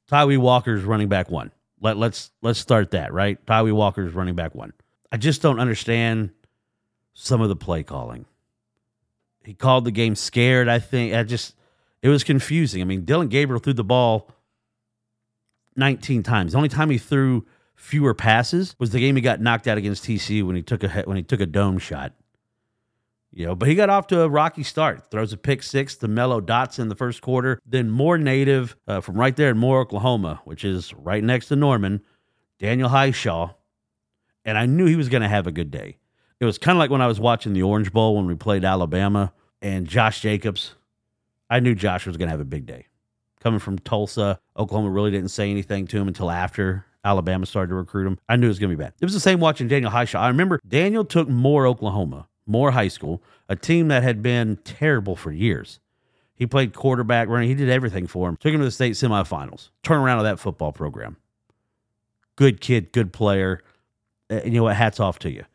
Tyree 0.08 0.38
Walker's 0.38 0.84
running 0.84 1.08
back 1.08 1.32
one. 1.32 1.52
Let 1.80 1.98
let's 1.98 2.32
let's 2.42 2.60
start 2.60 2.92
that 2.92 3.14
right. 3.14 3.44
Tyree 3.48 3.72
Walker's 3.72 4.14
running 4.14 4.36
back 4.36 4.54
one. 4.54 4.74
I 5.12 5.18
just 5.18 5.42
don't 5.42 5.60
understand 5.60 6.32
some 7.14 7.42
of 7.42 7.50
the 7.50 7.56
play 7.56 7.84
calling. 7.84 8.26
He 9.44 9.54
called 9.54 9.86
the 9.86 9.92
game 9.92 10.16
scared. 10.16 10.68
I 10.68 10.80
think 10.80 11.14
I 11.14 11.24
just 11.24 11.56
it 12.02 12.10
was 12.10 12.24
confusing. 12.24 12.82
I 12.82 12.86
mean, 12.86 13.06
Dillon 13.06 13.28
Gabriel 13.28 13.60
threw 13.60 13.74
the 13.74 13.84
ball 13.84 14.32
19 15.76 16.24
times. 16.24 16.52
The 16.52 16.58
only 16.58 16.70
time 16.70 16.90
he 16.90 16.98
threw 16.98 17.46
fewer 17.76 18.14
passes 18.14 18.76
was 18.80 18.92
the 18.92 19.00
game 19.00 19.16
he 19.16 19.22
got 19.22 19.42
knocked 19.42 19.68
out 19.68 19.78
against 19.78 20.04
TCU 20.04 20.46
when 20.46 20.56
he 20.56 20.62
took 20.62 20.84
a 20.84 20.90
when 21.06 21.18
he 21.18 21.24
took 21.24 21.42
a 21.42 21.46
dome 21.46 21.78
shot. 21.78 22.14
You 23.34 23.46
know, 23.46 23.56
but 23.56 23.70
he 23.70 23.76
got 23.76 23.90
off 23.90 24.08
to 24.08 24.22
a 24.22 24.30
rocky 24.30 24.64
start. 24.64 25.10
Throws 25.10 25.32
a 25.32 25.38
pick 25.38 25.64
six 25.64 25.96
to 25.98 26.08
Mello 26.10 26.42
Dots 26.42 26.80
in 26.80 26.90
the 26.90 26.96
first 26.96 27.22
quarter. 27.22 27.60
Then 27.66 27.90
Moore 27.90 28.18
native 28.18 28.76
uh, 28.88 29.00
from 29.00 29.16
right 29.16 29.36
there 29.36 29.52
in 29.52 29.58
Moore, 29.58 29.80
Oklahoma, 29.80 30.42
which 30.44 30.66
is 30.66 30.94
right 30.94 31.24
next 31.24 31.48
to 31.48 31.56
Norman, 31.56 32.02
Daniel 32.60 32.90
Hishaw. 32.90 33.56
And 34.44 34.58
I 34.58 34.66
knew 34.66 34.86
he 34.86 34.98
was 34.98 35.08
going 35.08 35.22
to 35.22 35.30
have 35.30 35.48
a 35.48 35.52
good 35.52 35.72
day. 35.72 35.98
It 36.42 36.46
was 36.46 36.58
kind 36.58 36.76
of 36.76 36.80
like 36.80 36.90
when 36.90 37.02
I 37.02 37.08
was 37.08 37.22
watching 37.22 37.54
the 37.54 37.62
Orange 37.64 37.94
Bowl 37.94 38.18
when 38.18 38.26
we 38.26 38.36
played 38.36 38.66
Alabama 38.66 39.32
and 39.62 39.88
Josh 39.88 40.22
Jacobs. 40.22 40.76
I 41.52 41.60
knew 41.60 41.76
Josh 41.76 42.08
was 42.08 42.18
going 42.18 42.28
to 42.28 42.32
have 42.32 42.40
a 42.40 42.46
big 42.46 42.66
day. 42.66 42.88
Coming 43.42 43.60
from 43.60 43.78
Tulsa, 43.80 44.40
Oklahoma 44.58 44.90
really 44.90 45.12
didn't 45.12 45.30
say 45.30 45.52
anything 45.52 45.86
to 45.88 45.98
him 45.98 46.08
until 46.08 46.32
after 46.32 46.86
Alabama 47.04 47.46
started 47.46 47.70
to 47.70 47.76
recruit 47.76 48.08
him. 48.08 48.18
I 48.30 48.38
knew 48.38 48.48
it 48.48 48.50
was 48.50 48.60
going 48.60 48.72
to 48.72 48.78
be 48.78 48.84
bad. 48.84 48.94
It 49.02 49.06
was 49.06 49.14
the 49.14 49.20
same 49.20 49.40
watching 49.40 49.68
Daniel 49.68 49.92
Hishaw. 49.92 50.20
I 50.20 50.28
remember 50.30 50.60
Daniel 50.68 51.04
took 51.04 51.28
Moore 51.28 51.68
Oklahoma 51.68 52.28
Moore 52.48 52.72
High 52.72 52.88
School, 52.88 53.24
a 53.50 53.56
team 53.56 53.88
that 53.90 54.04
had 54.04 54.22
been 54.22 54.58
terrible 54.64 55.16
for 55.16 55.32
years. 55.32 55.80
He 56.36 56.48
played 56.48 56.74
quarterback, 56.74 57.28
running. 57.28 57.50
He 57.50 57.56
did 57.56 57.70
everything 57.70 58.08
for 58.08 58.28
him. 58.28 58.36
Took 58.38 58.54
him 58.54 58.60
to 58.60 58.66
the 58.66 58.72
state 58.72 58.94
semifinals. 58.94 59.70
Turn 59.84 60.02
around 60.02 60.18
of 60.18 60.24
that 60.24 60.40
football 60.40 60.72
program. 60.72 61.18
Good 62.36 62.62
kid, 62.62 62.92
good 62.92 63.14
player. 63.14 63.62
You 64.30 64.52
know 64.52 64.64
what? 64.64 64.76
Hats 64.76 65.00
off 65.00 65.20
to 65.20 65.32
you. 65.32 65.46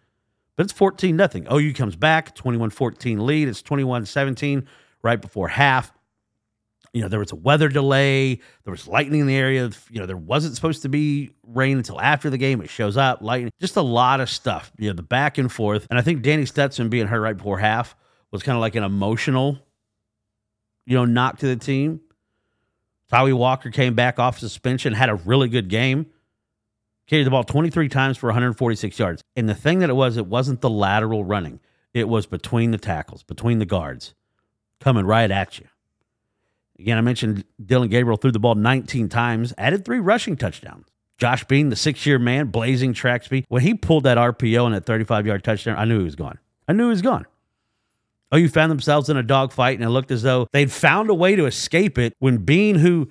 But 0.54 0.64
it's 0.64 0.72
14 0.72 1.16
nothing. 1.16 1.46
OU 1.52 1.74
comes 1.74 1.96
back, 1.96 2.34
21 2.34 2.70
14 2.70 3.26
lead. 3.26 3.48
It's 3.48 3.62
21 3.62 4.06
17 4.06 4.66
right 5.06 5.20
before 5.20 5.48
half 5.48 5.92
you 6.96 7.02
know, 7.02 7.08
there 7.08 7.18
was 7.18 7.30
a 7.30 7.36
weather 7.36 7.68
delay, 7.68 8.40
there 8.64 8.70
was 8.70 8.88
lightning 8.88 9.20
in 9.20 9.26
the 9.26 9.36
area. 9.36 9.70
You 9.90 10.00
know, 10.00 10.06
there 10.06 10.16
wasn't 10.16 10.54
supposed 10.54 10.80
to 10.80 10.88
be 10.88 11.30
rain 11.46 11.76
until 11.76 12.00
after 12.00 12.30
the 12.30 12.38
game. 12.38 12.62
It 12.62 12.70
shows 12.70 12.96
up, 12.96 13.20
lightning, 13.20 13.52
just 13.60 13.76
a 13.76 13.82
lot 13.82 14.20
of 14.20 14.30
stuff. 14.30 14.72
You 14.78 14.88
know, 14.88 14.94
the 14.94 15.02
back 15.02 15.36
and 15.36 15.52
forth. 15.52 15.86
And 15.90 15.98
I 15.98 16.02
think 16.02 16.22
Danny 16.22 16.46
Stetson 16.46 16.88
being 16.88 17.06
hurt 17.06 17.20
right 17.20 17.36
before 17.36 17.58
half 17.58 17.94
was 18.30 18.42
kind 18.42 18.56
of 18.56 18.62
like 18.62 18.76
an 18.76 18.82
emotional, 18.82 19.58
you 20.86 20.96
know, 20.96 21.04
knock 21.04 21.38
to 21.40 21.46
the 21.46 21.56
team. 21.56 22.00
Tyree 23.10 23.34
Walker 23.34 23.70
came 23.70 23.92
back 23.92 24.18
off 24.18 24.38
suspension, 24.38 24.94
had 24.94 25.10
a 25.10 25.16
really 25.16 25.50
good 25.50 25.68
game. 25.68 26.06
Carried 27.08 27.26
the 27.26 27.30
ball 27.30 27.44
23 27.44 27.90
times 27.90 28.16
for 28.16 28.28
146 28.28 28.98
yards. 28.98 29.22
And 29.36 29.46
the 29.46 29.54
thing 29.54 29.80
that 29.80 29.90
it 29.90 29.96
was, 29.96 30.16
it 30.16 30.26
wasn't 30.26 30.62
the 30.62 30.70
lateral 30.70 31.24
running. 31.24 31.60
It 31.92 32.08
was 32.08 32.24
between 32.24 32.70
the 32.70 32.78
tackles, 32.78 33.22
between 33.22 33.58
the 33.58 33.66
guards, 33.66 34.14
coming 34.80 35.06
right 35.06 35.30
at 35.30 35.58
you. 35.58 35.66
Again, 36.78 36.98
I 36.98 37.00
mentioned 37.00 37.44
Dillon 37.64 37.88
Gabriel 37.88 38.16
threw 38.16 38.32
the 38.32 38.38
ball 38.38 38.54
19 38.54 39.08
times, 39.08 39.54
added 39.56 39.84
three 39.84 39.98
rushing 39.98 40.36
touchdowns. 40.36 40.86
Josh 41.18 41.44
Bean, 41.44 41.70
the 41.70 41.76
six 41.76 42.04
year 42.04 42.18
man, 42.18 42.48
blazing 42.48 42.92
track 42.92 43.24
speed. 43.24 43.46
When 43.48 43.62
he 43.62 43.74
pulled 43.74 44.04
that 44.04 44.18
RPO 44.18 44.66
and 44.66 44.74
that 44.74 44.84
35 44.84 45.26
yard 45.26 45.44
touchdown, 45.44 45.78
I 45.78 45.86
knew 45.86 45.98
he 45.98 46.04
was 46.04 46.16
gone. 46.16 46.38
I 46.68 46.72
knew 46.72 46.84
he 46.84 46.90
was 46.90 47.02
gone. 47.02 47.26
Oh, 48.32 48.36
you 48.36 48.48
found 48.48 48.70
themselves 48.70 49.08
in 49.08 49.16
a 49.16 49.22
dogfight, 49.22 49.78
and 49.78 49.84
it 49.84 49.90
looked 49.90 50.10
as 50.10 50.22
though 50.22 50.48
they'd 50.52 50.72
found 50.72 51.08
a 51.08 51.14
way 51.14 51.36
to 51.36 51.46
escape 51.46 51.96
it 51.96 52.12
when 52.18 52.38
Bean, 52.38 52.74
who 52.74 53.08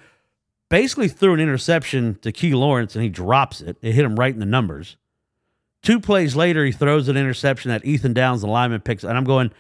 basically 0.69 1.07
threw 1.07 1.33
an 1.33 1.39
interception 1.39 2.15
to 2.21 2.31
Key 2.31 2.53
Lawrence 2.53 2.95
and 2.95 3.03
he 3.03 3.09
drops 3.09 3.61
it, 3.61 3.77
it 3.81 3.93
hit 3.93 4.05
him 4.05 4.17
right 4.19 4.33
in 4.33 4.39
the 4.39 4.45
numbers. 4.45 4.97
Two 5.81 5.99
plays 5.99 6.35
later, 6.35 6.65
he 6.65 6.71
throws 6.71 7.07
an 7.07 7.17
interception 7.17 7.69
that 7.69 7.85
Ethan 7.85 8.13
Downs, 8.13 8.41
the 8.41 8.47
lineman, 8.47 8.81
picks. 8.81 9.03
And 9.03 9.15
I'm 9.17 9.23
going, 9.23 9.51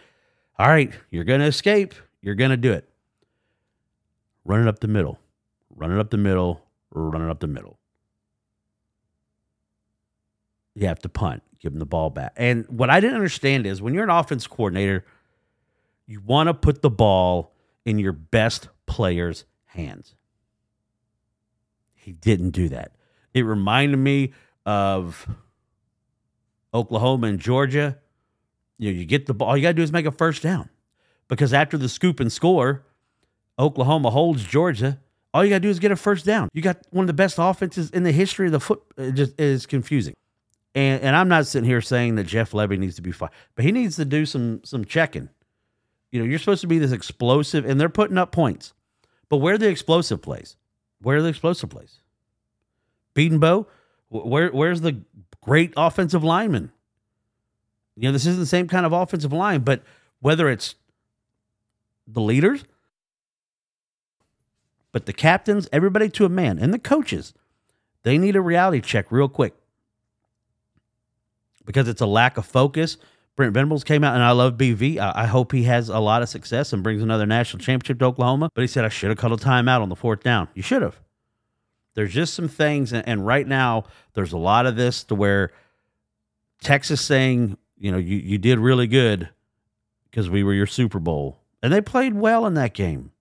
all 0.57 0.67
right, 0.67 0.93
you're 1.09 1.23
going 1.23 1.41
to 1.41 1.47
escape. 1.47 1.93
You're 2.21 2.35
going 2.35 2.51
to 2.51 2.57
do 2.57 2.71
it. 2.71 2.87
Run 4.43 4.61
it 4.61 4.67
up 4.67 4.79
the 4.79 4.87
middle. 4.87 5.19
Run 5.75 5.91
it 5.91 5.99
up 5.99 6.09
the 6.09 6.17
middle. 6.17 6.61
Run 6.91 7.21
it 7.21 7.29
up 7.29 7.39
the 7.39 7.47
middle. 7.47 7.77
You 10.75 10.87
have 10.87 10.99
to 10.99 11.09
punt. 11.09 11.43
Give 11.59 11.73
him 11.73 11.79
the 11.79 11.85
ball 11.85 12.09
back. 12.09 12.33
And 12.35 12.65
what 12.69 12.89
I 12.89 12.99
didn't 12.99 13.15
understand 13.15 13.65
is 13.65 13.81
when 13.81 13.93
you're 13.93 14.03
an 14.03 14.09
offense 14.09 14.45
coordinator, 14.45 15.05
you 16.05 16.21
want 16.21 16.47
to 16.47 16.53
put 16.53 16.81
the 16.81 16.89
ball 16.89 17.53
in 17.85 17.97
your 17.97 18.11
best 18.11 18.69
player's 18.85 19.45
hands. 19.65 20.15
He 21.95 22.11
didn't 22.11 22.51
do 22.51 22.69
that. 22.69 22.91
It 23.33 23.41
reminded 23.41 23.97
me 23.97 24.33
of 24.65 25.27
Oklahoma 26.73 27.27
and 27.27 27.39
Georgia. 27.39 27.97
You 28.77 28.91
know, 28.91 28.99
you 28.99 29.05
get 29.05 29.25
the 29.25 29.33
ball, 29.33 29.49
all 29.49 29.57
you 29.57 29.63
got 29.63 29.69
to 29.69 29.73
do 29.75 29.83
is 29.83 29.91
make 29.91 30.05
a 30.05 30.11
first 30.11 30.43
down. 30.43 30.69
Because 31.27 31.53
after 31.53 31.77
the 31.77 31.89
scoop 31.89 32.19
and 32.19 32.31
score, 32.31 32.85
Oklahoma 33.57 34.11
holds 34.11 34.43
Georgia. 34.43 34.99
All 35.33 35.43
you 35.43 35.49
got 35.49 35.57
to 35.57 35.61
do 35.61 35.69
is 35.69 35.79
get 35.79 35.91
a 35.91 35.95
first 35.95 36.25
down. 36.25 36.49
You 36.53 36.61
got 36.61 36.77
one 36.91 37.03
of 37.03 37.07
the 37.07 37.13
best 37.13 37.37
offenses 37.39 37.89
in 37.89 38.03
the 38.03 38.11
history 38.11 38.45
of 38.45 38.51
the 38.51 38.59
foot. 38.59 38.81
It 38.97 39.13
just 39.13 39.39
is 39.39 39.65
confusing. 39.65 40.13
And 40.75 41.01
and 41.01 41.15
I'm 41.15 41.29
not 41.29 41.47
sitting 41.47 41.67
here 41.67 41.81
saying 41.81 42.15
that 42.15 42.25
Jeff 42.25 42.51
Lebby 42.51 42.77
needs 42.77 42.97
to 42.97 43.01
be 43.01 43.11
fired, 43.11 43.31
but 43.55 43.63
he 43.63 43.71
needs 43.71 43.95
to 43.95 44.05
do 44.05 44.25
some 44.25 44.61
some 44.63 44.83
checking. 44.83 45.29
You 46.11 46.19
know, 46.19 46.25
you're 46.25 46.39
supposed 46.39 46.61
to 46.61 46.67
be 46.67 46.79
this 46.79 46.91
explosive, 46.91 47.65
and 47.65 47.79
they're 47.79 47.89
putting 47.89 48.17
up 48.17 48.31
points. 48.31 48.73
But 49.29 49.37
where 49.37 49.57
the 49.57 49.69
explosive 49.69 50.21
plays? 50.21 50.57
Where 51.01 51.21
the 51.21 51.29
explosive 51.29 51.69
plays? 51.69 51.99
Bedenbaugh, 53.15 53.65
where 54.09 54.49
where's 54.49 54.81
the 54.81 55.01
great 55.41 55.73
offensive 55.77 56.23
lineman? 56.23 56.71
You 57.95 58.09
know, 58.09 58.11
this 58.11 58.25
isn't 58.25 58.39
the 58.39 58.45
same 58.45 58.67
kind 58.67 58.85
of 58.85 58.91
offensive 58.91 59.31
line, 59.31 59.61
but 59.61 59.81
whether 60.19 60.49
it's 60.49 60.75
the 62.07 62.21
leaders, 62.21 62.65
but 64.91 65.05
the 65.05 65.13
captains, 65.13 65.67
everybody 65.71 66.09
to 66.09 66.25
a 66.25 66.29
man, 66.29 66.59
and 66.59 66.73
the 66.73 66.79
coaches, 66.79 67.33
they 68.03 68.17
need 68.17 68.35
a 68.35 68.41
reality 68.41 68.81
check 68.81 69.11
real 69.11 69.29
quick 69.29 69.53
because 71.65 71.87
it's 71.87 72.01
a 72.01 72.05
lack 72.05 72.37
of 72.37 72.45
focus. 72.45 72.97
Brent 73.35 73.53
Venables 73.53 73.83
came 73.83 74.03
out, 74.03 74.13
and 74.13 74.23
I 74.23 74.31
love 74.31 74.53
BV. 74.53 74.97
I, 74.97 75.23
I, 75.23 75.25
hope 75.25 75.51
he 75.51 75.63
has 75.63 75.89
a 75.89 75.99
lot 75.99 76.21
of 76.21 76.29
success 76.29 76.71
and 76.71 76.83
brings 76.83 77.01
another 77.01 77.25
national 77.25 77.61
championship 77.61 77.99
to 77.99 78.05
Oklahoma. 78.05 78.49
But 78.53 78.61
he 78.61 78.67
said, 78.67 78.85
I 78.85 78.89
should 78.89 79.09
have 79.09 79.17
called 79.17 79.33
a 79.33 79.43
timeout 79.43 79.81
on 79.81 79.89
the 79.89 79.95
fourth 79.95 80.23
down. 80.23 80.47
You 80.53 80.61
should 80.61 80.81
have. 80.81 80.99
There's 81.95 82.13
just 82.13 82.33
some 82.33 82.47
things, 82.47 82.93
and 82.93 83.25
right 83.25 83.47
now, 83.47 83.85
there's 84.13 84.33
a 84.33 84.37
lot 84.37 84.65
of 84.65 84.75
this 84.75 85.03
to 85.05 85.15
where 85.15 85.51
Texas 86.61 87.01
saying, 87.01 87.57
you 87.77 87.91
know, 87.91 87.97
you, 87.97 88.17
you 88.17 88.37
did 88.37 88.59
really 88.59 88.87
good 88.87 89.29
because 90.09 90.29
we 90.29 90.43
were 90.43 90.53
your 90.53 90.67
Super 90.67 90.99
Bowl. 90.99 91.39
And 91.61 91.73
they 91.73 91.81
played 91.81 92.13
well 92.13 92.45
in 92.45 92.53
that 92.55 92.73
game. 92.73 93.11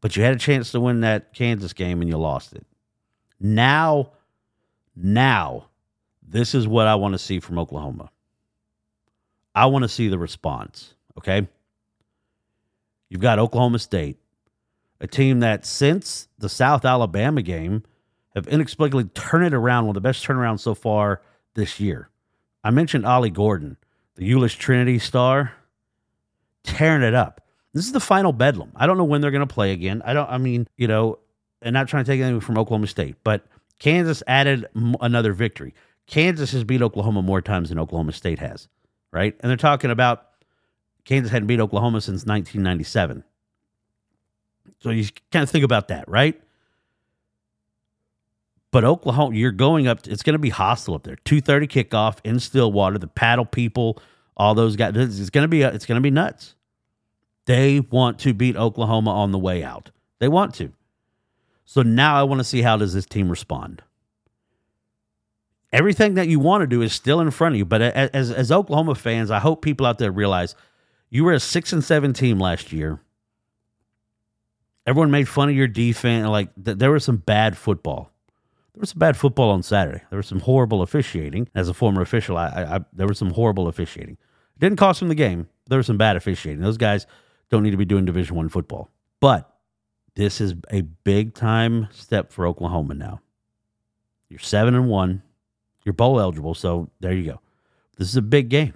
But 0.00 0.16
you 0.16 0.22
had 0.22 0.34
a 0.34 0.38
chance 0.38 0.72
to 0.72 0.80
win 0.80 1.00
that 1.00 1.32
Kansas 1.32 1.72
game 1.72 2.00
and 2.00 2.10
you 2.10 2.16
lost 2.16 2.52
it. 2.54 2.66
Now, 3.38 4.12
now, 4.96 5.68
this 6.26 6.54
is 6.54 6.66
what 6.66 6.86
I 6.86 6.94
want 6.94 7.14
to 7.14 7.18
see 7.18 7.40
from 7.40 7.58
Oklahoma. 7.58 8.10
I 9.54 9.66
want 9.66 9.82
to 9.82 9.88
see 9.88 10.08
the 10.08 10.18
response. 10.18 10.94
Okay. 11.18 11.48
You've 13.08 13.20
got 13.20 13.38
Oklahoma 13.38 13.78
State, 13.78 14.18
a 15.00 15.06
team 15.06 15.40
that 15.40 15.66
since 15.66 16.28
the 16.38 16.48
South 16.48 16.84
Alabama 16.84 17.42
game 17.42 17.82
have 18.34 18.48
inexplicably 18.48 19.04
turned 19.04 19.44
it 19.44 19.54
around, 19.54 19.84
one 19.84 19.96
of 19.96 20.02
the 20.02 20.08
best 20.08 20.24
turnarounds 20.24 20.60
so 20.60 20.74
far 20.74 21.20
this 21.54 21.78
year. 21.78 22.08
I 22.64 22.70
mentioned 22.70 23.06
Ollie 23.06 23.30
Gordon, 23.30 23.76
the 24.16 24.30
Euless 24.30 24.56
Trinity 24.56 24.98
star, 24.98 25.52
tearing 26.64 27.02
it 27.02 27.14
up. 27.14 27.40
This 27.74 27.86
is 27.86 27.92
the 27.92 28.00
final 28.00 28.32
bedlam. 28.32 28.72
I 28.76 28.86
don't 28.86 28.98
know 28.98 29.04
when 29.04 29.20
they're 29.20 29.30
going 29.30 29.46
to 29.46 29.52
play 29.52 29.72
again. 29.72 30.02
I 30.04 30.12
don't, 30.12 30.28
I 30.28 30.38
mean, 30.38 30.68
you 30.76 30.86
know, 30.86 31.18
and 31.62 31.72
not 31.72 31.88
trying 31.88 32.04
to 32.04 32.10
take 32.10 32.20
anything 32.20 32.40
from 32.40 32.58
Oklahoma 32.58 32.86
State, 32.86 33.16
but 33.24 33.46
Kansas 33.78 34.22
added 34.26 34.66
another 35.00 35.32
victory. 35.32 35.74
Kansas 36.06 36.52
has 36.52 36.64
beat 36.64 36.82
Oklahoma 36.82 37.22
more 37.22 37.40
times 37.40 37.70
than 37.70 37.78
Oklahoma 37.78 38.12
State 38.12 38.38
has, 38.38 38.68
right? 39.10 39.34
And 39.40 39.48
they're 39.48 39.56
talking 39.56 39.90
about 39.90 40.26
Kansas 41.04 41.32
hadn't 41.32 41.48
beat 41.48 41.60
Oklahoma 41.60 42.00
since 42.00 42.26
1997. 42.26 43.24
So 44.80 44.90
you 44.90 45.06
kind 45.30 45.42
of 45.42 45.50
think 45.50 45.64
about 45.64 45.88
that, 45.88 46.08
right? 46.08 46.40
But 48.72 48.84
Oklahoma, 48.84 49.36
you're 49.36 49.52
going 49.52 49.86
up. 49.86 50.06
it's 50.08 50.24
going 50.24 50.34
to 50.34 50.40
be 50.40 50.48
hostile 50.48 50.94
up 50.94 51.04
there. 51.04 51.16
2:30 51.24 51.68
kickoff 51.68 52.18
in 52.24 52.40
Stillwater. 52.40 52.98
The 52.98 53.06
paddle 53.06 53.44
people, 53.44 54.02
all 54.36 54.54
those 54.54 54.74
guys. 54.74 54.96
It's 54.96 55.30
going 55.30 55.44
to 55.44 55.48
be 55.48 55.62
it's 55.62 55.86
going 55.86 55.96
to 55.96 56.02
be 56.02 56.10
nuts. 56.10 56.56
They 57.46 57.80
want 57.80 58.18
to 58.20 58.34
beat 58.34 58.56
Oklahoma 58.56 59.10
on 59.10 59.30
the 59.30 59.38
way 59.38 59.62
out. 59.62 59.90
They 60.18 60.28
want 60.28 60.54
to. 60.54 60.72
So 61.64 61.82
now 61.82 62.16
I 62.16 62.24
want 62.24 62.40
to 62.40 62.44
see 62.44 62.62
how 62.62 62.76
does 62.76 62.92
this 62.92 63.06
team 63.06 63.28
respond 63.28 63.82
everything 65.72 66.14
that 66.14 66.28
you 66.28 66.38
want 66.38 66.62
to 66.62 66.66
do 66.66 66.82
is 66.82 66.92
still 66.92 67.20
in 67.20 67.30
front 67.30 67.54
of 67.54 67.58
you. 67.58 67.64
But 67.64 67.82
as 67.82 68.30
as 68.30 68.52
Oklahoma 68.52 68.94
fans, 68.94 69.30
I 69.30 69.38
hope 69.38 69.62
people 69.62 69.86
out 69.86 69.98
there 69.98 70.12
realize 70.12 70.54
you 71.10 71.24
were 71.24 71.32
a 71.32 71.40
six 71.40 71.72
and 71.72 71.82
seven 71.82 72.12
team 72.12 72.38
last 72.38 72.72
year. 72.72 73.00
Everyone 74.86 75.10
made 75.10 75.28
fun 75.28 75.48
of 75.48 75.54
your 75.54 75.68
defense. 75.68 76.28
Like 76.28 76.50
th- 76.62 76.78
there 76.78 76.90
was 76.90 77.04
some 77.04 77.16
bad 77.16 77.56
football. 77.56 78.11
There 78.74 78.80
was 78.80 78.90
some 78.90 78.98
bad 78.98 79.16
football 79.16 79.50
on 79.50 79.62
Saturday. 79.62 80.02
There 80.08 80.16
was 80.16 80.26
some 80.26 80.40
horrible 80.40 80.80
officiating. 80.80 81.48
As 81.54 81.68
a 81.68 81.74
former 81.74 82.00
official, 82.00 82.36
I, 82.38 82.48
I, 82.48 82.76
I 82.76 82.80
there 82.92 83.06
was 83.06 83.18
some 83.18 83.30
horrible 83.30 83.68
officiating. 83.68 84.16
It 84.56 84.60
didn't 84.60 84.78
cost 84.78 85.00
them 85.00 85.08
the 85.08 85.14
game. 85.14 85.48
There 85.68 85.76
was 85.76 85.86
some 85.86 85.98
bad 85.98 86.16
officiating. 86.16 86.62
Those 86.62 86.78
guys 86.78 87.06
don't 87.50 87.62
need 87.62 87.72
to 87.72 87.76
be 87.76 87.84
doing 87.84 88.06
Division 88.06 88.34
One 88.36 88.48
football. 88.48 88.90
But 89.20 89.52
this 90.14 90.40
is 90.40 90.54
a 90.70 90.80
big 90.80 91.34
time 91.34 91.88
step 91.92 92.32
for 92.32 92.46
Oklahoma 92.46 92.94
now. 92.94 93.20
You're 94.28 94.38
seven 94.38 94.74
and 94.74 94.88
one. 94.88 95.22
You're 95.84 95.92
bowl 95.92 96.18
eligible, 96.20 96.54
so 96.54 96.90
there 97.00 97.12
you 97.12 97.24
go. 97.24 97.40
This 97.98 98.08
is 98.08 98.16
a 98.16 98.22
big 98.22 98.48
game. 98.48 98.74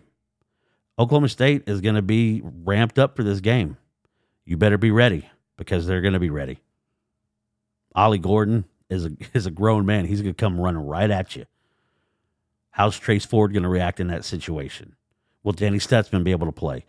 Oklahoma 0.98 1.28
State 1.28 1.64
is 1.66 1.80
going 1.80 1.94
to 1.94 2.02
be 2.02 2.42
ramped 2.44 2.98
up 2.98 3.16
for 3.16 3.22
this 3.22 3.40
game. 3.40 3.76
You 4.44 4.56
better 4.56 4.78
be 4.78 4.90
ready 4.90 5.28
because 5.56 5.86
they're 5.86 6.00
going 6.00 6.14
to 6.14 6.20
be 6.20 6.30
ready. 6.30 6.58
Ollie 7.94 8.18
Gordon 8.18 8.64
is 8.90 9.06
a 9.06 9.10
is 9.34 9.46
a 9.46 9.50
grown 9.50 9.86
man. 9.86 10.04
He's 10.04 10.22
to 10.34 10.34
come 10.34 10.60
running 10.60 10.82
right 10.82 11.10
at 11.10 11.36
you. 11.36 11.46
How's 12.70 12.98
Trace 12.98 13.24
Ford 13.24 13.52
to 13.64 13.68
react 13.68 14.00
in 14.00 14.08
that 14.08 14.24
situation? 14.24 14.96
Will 15.42 15.52
Danny 15.52 15.78
Stutsman 15.78 16.24
be 16.24 16.32
able 16.32 16.46
to 16.46 16.52
play? 16.52 16.84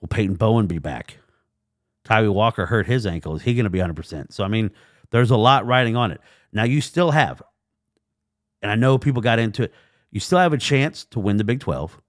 Will 0.00 0.08
Peyton 0.08 0.36
Bowen 0.36 0.66
be 0.66 0.78
back? 0.78 1.18
Tyree 2.04 2.28
Walker 2.28 2.66
hurt 2.66 2.86
his 2.86 3.04
ankle. 3.06 3.36
Is 3.36 3.42
he 3.42 3.54
going 3.54 3.64
to 3.64 3.70
be 3.70 3.80
100%? 3.80 4.32
So, 4.32 4.44
I 4.44 4.48
mean, 4.48 4.70
there's 5.10 5.30
a 5.30 5.36
lot 5.36 5.66
riding 5.66 5.96
on 5.96 6.10
it. 6.10 6.20
Now, 6.52 6.64
you 6.64 6.80
still 6.80 7.10
have 7.10 7.42
and 8.62 8.70
I 8.70 8.74
know 8.74 8.98
people 8.98 9.22
got 9.22 9.38
into 9.38 9.64
it. 9.64 9.72
You 10.10 10.20
still 10.20 10.38
have 10.38 10.52
a 10.52 10.58
chance 10.58 11.04
to 11.06 11.20
win 11.20 11.36
the 11.36 11.44
Big 11.44 11.60
12. 11.60 12.00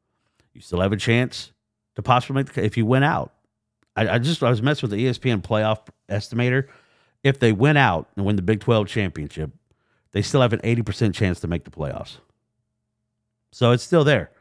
You 0.54 0.62
still 0.62 0.82
have 0.82 0.92
a 0.92 0.98
chance 0.98 1.52
to 1.96 2.02
possibly 2.02 2.42
make 2.42 2.54
the, 2.54 2.64
if 2.64 2.78
you 2.78 2.86
win 2.86 3.04
out. 3.04 3.34
I, 3.96 4.10
I 4.10 4.18
just 4.20 4.42
I 4.44 4.50
was 4.50 4.62
messing 4.62 4.90
with 4.90 4.98
the 4.98 5.06
ESPN 5.06 5.42
playoff 5.42 5.88
estimator. 6.10 6.68
If 7.24 7.40
they 7.40 7.52
win 7.52 7.78
out 7.78 8.10
and 8.16 8.26
win 8.26 8.36
the 8.36 8.42
Big 8.42 8.60
12 8.60 8.88
championship, 8.88 9.52
they 10.12 10.22
still 10.22 10.42
have 10.42 10.54
an 10.54 10.60
80% 10.62 11.14
chance 11.14 11.40
to 11.42 11.48
make 11.48 11.64
the 11.64 11.72
playoffs. 11.72 12.18
So 13.52 13.72
it's 13.72 13.84
still 13.84 14.04
there. 14.04 14.32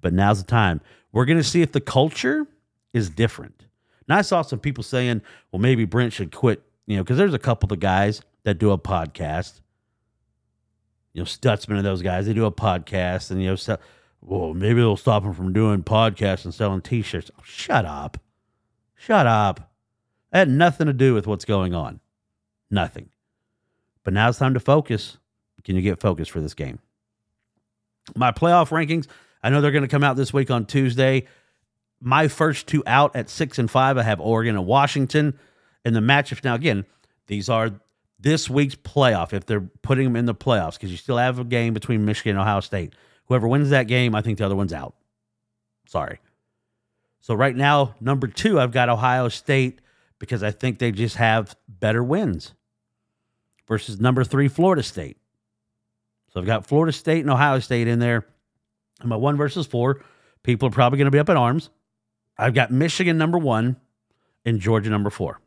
But 0.00 0.12
now's 0.12 0.42
the 0.42 0.48
time. 0.48 0.80
We're 1.12 1.24
going 1.24 1.38
to 1.38 1.44
see 1.44 1.62
if 1.62 1.72
the 1.72 1.80
culture 1.80 2.46
is 2.92 3.10
different. 3.10 3.64
Now, 4.06 4.18
I 4.18 4.22
saw 4.22 4.42
some 4.42 4.60
people 4.60 4.84
saying, 4.84 5.22
well, 5.50 5.60
maybe 5.60 5.84
Brent 5.84 6.12
should 6.12 6.32
quit, 6.32 6.62
you 6.86 6.96
know, 6.96 7.02
because 7.02 7.16
there's 7.16 7.34
a 7.34 7.38
couple 7.38 7.72
of 7.72 7.80
guys 7.80 8.22
that 8.44 8.58
do 8.58 8.70
a 8.70 8.78
podcast 8.78 9.60
you 11.18 11.22
know, 11.22 11.26
Stutsman 11.26 11.76
and 11.78 11.84
those 11.84 12.00
guys, 12.00 12.26
they 12.26 12.32
do 12.32 12.44
a 12.44 12.52
podcast 12.52 13.32
and, 13.32 13.42
you 13.42 13.48
know, 13.48 13.76
well, 14.20 14.54
maybe 14.54 14.80
they'll 14.80 14.96
stop 14.96 15.24
them 15.24 15.32
from 15.32 15.52
doing 15.52 15.82
podcasts 15.82 16.44
and 16.44 16.54
selling 16.54 16.80
t 16.80 17.02
shirts. 17.02 17.30
Oh, 17.36 17.42
shut 17.44 17.84
up. 17.84 18.18
Shut 18.94 19.26
up. 19.26 19.67
That 20.30 20.38
had 20.38 20.48
nothing 20.48 20.86
to 20.86 20.92
do 20.92 21.14
with 21.14 21.26
what's 21.26 21.44
going 21.44 21.74
on. 21.74 22.00
Nothing. 22.70 23.08
But 24.04 24.14
now 24.14 24.28
it's 24.28 24.38
time 24.38 24.54
to 24.54 24.60
focus. 24.60 25.18
Can 25.64 25.76
you 25.76 25.82
get 25.82 26.00
focused 26.00 26.30
for 26.30 26.40
this 26.40 26.54
game? 26.54 26.78
My 28.14 28.32
playoff 28.32 28.70
rankings, 28.70 29.06
I 29.42 29.50
know 29.50 29.60
they're 29.60 29.70
going 29.70 29.82
to 29.82 29.88
come 29.88 30.04
out 30.04 30.16
this 30.16 30.32
week 30.32 30.50
on 30.50 30.64
Tuesday. 30.66 31.26
My 32.00 32.28
first 32.28 32.66
two 32.66 32.82
out 32.86 33.16
at 33.16 33.28
six 33.28 33.58
and 33.58 33.70
five, 33.70 33.98
I 33.98 34.02
have 34.02 34.20
Oregon 34.20 34.56
and 34.56 34.66
Washington. 34.66 35.38
And 35.84 35.94
the 35.94 36.00
matchups 36.00 36.44
now, 36.44 36.54
again, 36.54 36.84
these 37.26 37.48
are 37.48 37.70
this 38.18 38.48
week's 38.48 38.74
playoff 38.76 39.32
if 39.32 39.46
they're 39.46 39.68
putting 39.82 40.04
them 40.04 40.16
in 40.16 40.26
the 40.26 40.34
playoffs 40.34 40.74
because 40.74 40.90
you 40.90 40.96
still 40.96 41.18
have 41.18 41.38
a 41.38 41.44
game 41.44 41.74
between 41.74 42.04
Michigan 42.04 42.30
and 42.30 42.40
Ohio 42.40 42.60
State. 42.60 42.94
Whoever 43.26 43.46
wins 43.46 43.70
that 43.70 43.86
game, 43.86 44.14
I 44.14 44.22
think 44.22 44.38
the 44.38 44.46
other 44.46 44.56
one's 44.56 44.72
out. 44.72 44.94
Sorry. 45.86 46.18
So 47.20 47.34
right 47.34 47.54
now, 47.54 47.94
number 48.00 48.26
two, 48.26 48.58
I've 48.58 48.72
got 48.72 48.88
Ohio 48.88 49.28
State 49.28 49.80
because 50.18 50.42
I 50.42 50.50
think 50.50 50.78
they 50.78 50.92
just 50.92 51.16
have 51.16 51.56
better 51.68 52.02
wins 52.02 52.54
versus 53.66 54.00
number 54.00 54.24
three, 54.24 54.48
Florida 54.48 54.82
State. 54.82 55.18
So 56.32 56.40
I've 56.40 56.46
got 56.46 56.66
Florida 56.66 56.92
State 56.92 57.20
and 57.20 57.30
Ohio 57.30 57.58
State 57.60 57.88
in 57.88 57.98
there. 57.98 58.26
And 59.00 59.08
my 59.08 59.16
one 59.16 59.36
versus 59.36 59.66
four, 59.66 60.02
people 60.42 60.68
are 60.68 60.72
probably 60.72 60.98
going 60.98 61.06
to 61.06 61.10
be 61.10 61.18
up 61.18 61.28
in 61.28 61.36
arms. 61.36 61.70
I've 62.36 62.54
got 62.54 62.70
Michigan 62.70 63.18
number 63.18 63.38
one 63.38 63.76
and 64.44 64.60
Georgia 64.60 64.90
number 64.90 65.10
four. 65.10 65.40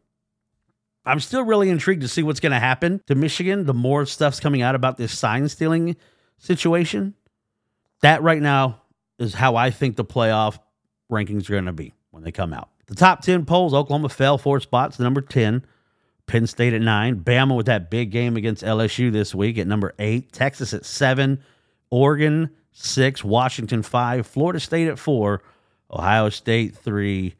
I'm 1.05 1.19
still 1.19 1.43
really 1.43 1.69
intrigued 1.69 2.01
to 2.01 2.07
see 2.07 2.23
what's 2.23 2.39
going 2.39 2.51
to 2.51 2.59
happen 2.59 3.01
to 3.07 3.15
Michigan. 3.15 3.65
The 3.65 3.73
more 3.73 4.05
stuff's 4.05 4.39
coming 4.39 4.61
out 4.61 4.75
about 4.75 4.97
this 4.97 5.17
sign 5.17 5.49
stealing 5.49 5.95
situation, 6.37 7.15
that 8.01 8.21
right 8.21 8.41
now 8.41 8.81
is 9.17 9.33
how 9.33 9.55
I 9.55 9.71
think 9.71 9.95
the 9.95 10.05
playoff 10.05 10.59
rankings 11.11 11.49
are 11.49 11.53
going 11.53 11.65
to 11.65 11.71
be 11.71 11.93
when 12.11 12.23
they 12.23 12.31
come 12.31 12.53
out. 12.53 12.69
The 12.91 12.95
top 12.95 13.21
10 13.21 13.45
polls 13.45 13.73
Oklahoma 13.73 14.09
fell 14.09 14.37
four 14.37 14.59
spots 14.59 14.97
to 14.97 15.03
number 15.03 15.21
10. 15.21 15.65
Penn 16.27 16.45
State 16.45 16.73
at 16.73 16.81
nine. 16.81 17.21
Bama 17.21 17.55
with 17.55 17.67
that 17.67 17.89
big 17.89 18.11
game 18.11 18.35
against 18.35 18.65
LSU 18.65 19.13
this 19.13 19.33
week 19.33 19.57
at 19.57 19.65
number 19.65 19.93
eight. 19.97 20.33
Texas 20.33 20.73
at 20.73 20.83
seven. 20.83 21.41
Oregon 21.89 22.49
six. 22.73 23.23
Washington 23.23 23.81
five. 23.81 24.27
Florida 24.27 24.59
State 24.59 24.89
at 24.89 24.99
four. 24.99 25.41
Ohio 25.89 26.27
State 26.27 26.75
three. 26.75 27.35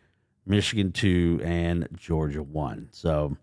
Michigan 0.46 0.94
two. 0.94 1.42
And 1.44 1.86
Georgia 1.98 2.44
one. 2.44 2.88
So, 2.94 3.36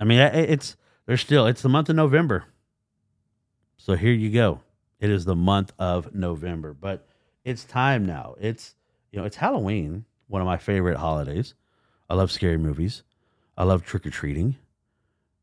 I 0.00 0.04
mean, 0.04 0.20
it's 0.20 0.78
there's 1.04 1.20
still 1.20 1.46
it's 1.46 1.60
the 1.60 1.68
month 1.68 1.90
of 1.90 1.96
November. 1.96 2.46
So 3.76 3.96
here 3.96 4.14
you 4.14 4.30
go. 4.30 4.62
It 4.98 5.10
is 5.10 5.26
the 5.26 5.36
month 5.36 5.74
of 5.78 6.14
November, 6.14 6.72
but 6.72 7.06
it's 7.44 7.64
time 7.64 8.06
now. 8.06 8.34
It's 8.40 8.74
you 9.12 9.18
know 9.18 9.26
it's 9.26 9.36
Halloween, 9.36 10.06
one 10.28 10.40
of 10.40 10.46
my 10.46 10.56
favorite 10.56 10.96
holidays. 10.96 11.54
I 12.08 12.14
love 12.14 12.30
scary 12.30 12.56
movies. 12.56 13.02
I 13.56 13.64
love 13.64 13.84
trick 13.84 14.06
or 14.06 14.10
treating. 14.10 14.56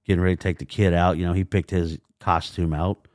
Getting 0.06 0.21
ready 0.21 0.36
to 0.36 0.41
take 0.41 0.60
the 0.60 0.65
kid 0.65 0.93
out. 0.93 1.17
You 1.17 1.26
know, 1.26 1.34
he 1.34 1.43
picked 1.43 1.71
his 1.71 1.98
costume 2.19 2.74
out. 2.74 3.08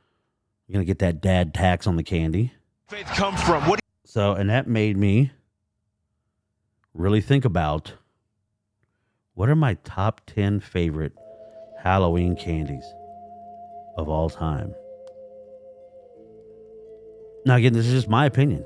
You're 0.67 0.75
gonna 0.75 0.85
get 0.85 0.99
that 0.99 1.21
dad 1.21 1.53
tax 1.53 1.87
on 1.87 1.95
the 1.95 2.03
candy. 2.03 2.53
Faith 2.87 3.07
come 3.07 3.35
from 3.35 3.67
what? 3.67 3.79
So, 4.05 4.33
and 4.33 4.49
that 4.49 4.67
made 4.67 4.97
me 4.97 5.31
really 6.93 7.21
think 7.21 7.45
about 7.45 7.93
what 9.33 9.49
are 9.49 9.55
my 9.55 9.75
top 9.85 10.21
10 10.27 10.59
favorite 10.59 11.13
Halloween 11.79 12.35
candies 12.35 12.85
of 13.97 14.09
all 14.09 14.29
time. 14.29 14.73
Now, 17.45 17.55
again, 17.55 17.73
this 17.73 17.87
is 17.87 17.93
just 17.93 18.07
my 18.07 18.25
opinion. 18.25 18.65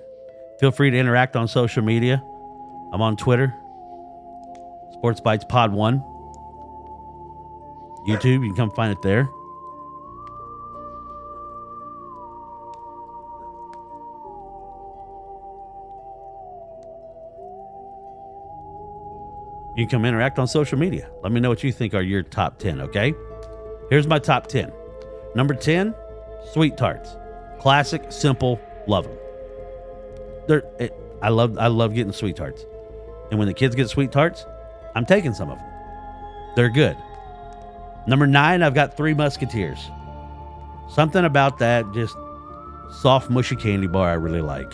Feel 0.59 0.71
free 0.71 0.89
to 0.91 0.97
interact 0.97 1.35
on 1.35 1.47
social 1.47 1.83
media. 1.83 2.21
I'm 2.95 3.01
on 3.01 3.17
Twitter, 3.17 3.53
Sports 4.93 5.19
Bites 5.19 5.43
Pod 5.43 5.73
1. 5.73 5.99
YouTube, 8.07 8.41
you 8.41 8.53
can 8.53 8.55
come 8.55 8.71
find 8.71 8.89
it 8.89 9.01
there. 9.01 9.29
You 19.75 19.85
can 19.85 19.89
come 19.89 20.05
interact 20.05 20.39
on 20.39 20.47
social 20.47 20.79
media. 20.79 21.09
Let 21.21 21.33
me 21.33 21.41
know 21.41 21.49
what 21.49 21.65
you 21.65 21.73
think 21.73 21.93
are 21.93 22.01
your 22.01 22.23
top 22.23 22.59
10, 22.59 22.79
okay? 22.79 23.13
Here's 23.89 24.07
my 24.07 24.19
top 24.19 24.47
10. 24.47 24.71
Number 25.35 25.53
10, 25.53 25.93
Sweet 26.53 26.77
Tarts. 26.77 27.17
Classic, 27.59 28.09
simple, 28.09 28.57
love 28.87 29.03
them. 29.03 29.17
They're, 30.47 30.63
it, 30.79 30.97
I 31.21 31.27
love 31.27 31.57
I 31.57 31.67
love 31.67 31.93
getting 31.93 32.13
sweet 32.13 32.37
tarts. 32.37 32.63
And 33.29 33.39
when 33.39 33.47
the 33.47 33.53
kids 33.53 33.75
get 33.75 33.89
sweet 33.89 34.11
tarts, 34.11 34.45
I'm 34.95 35.05
taking 35.05 35.33
some 35.33 35.49
of 35.49 35.57
them. 35.57 35.67
They're 36.55 36.69
good. 36.69 36.97
Number 38.07 38.27
nine, 38.27 38.63
I've 38.63 38.73
got 38.73 38.95
Three 38.95 39.13
Musketeers. 39.13 39.89
Something 40.89 41.25
about 41.25 41.57
that 41.59 41.91
just 41.93 42.15
soft, 43.01 43.29
mushy 43.29 43.55
candy 43.55 43.87
bar 43.87 44.09
I 44.09 44.13
really 44.13 44.41
like. 44.41 44.69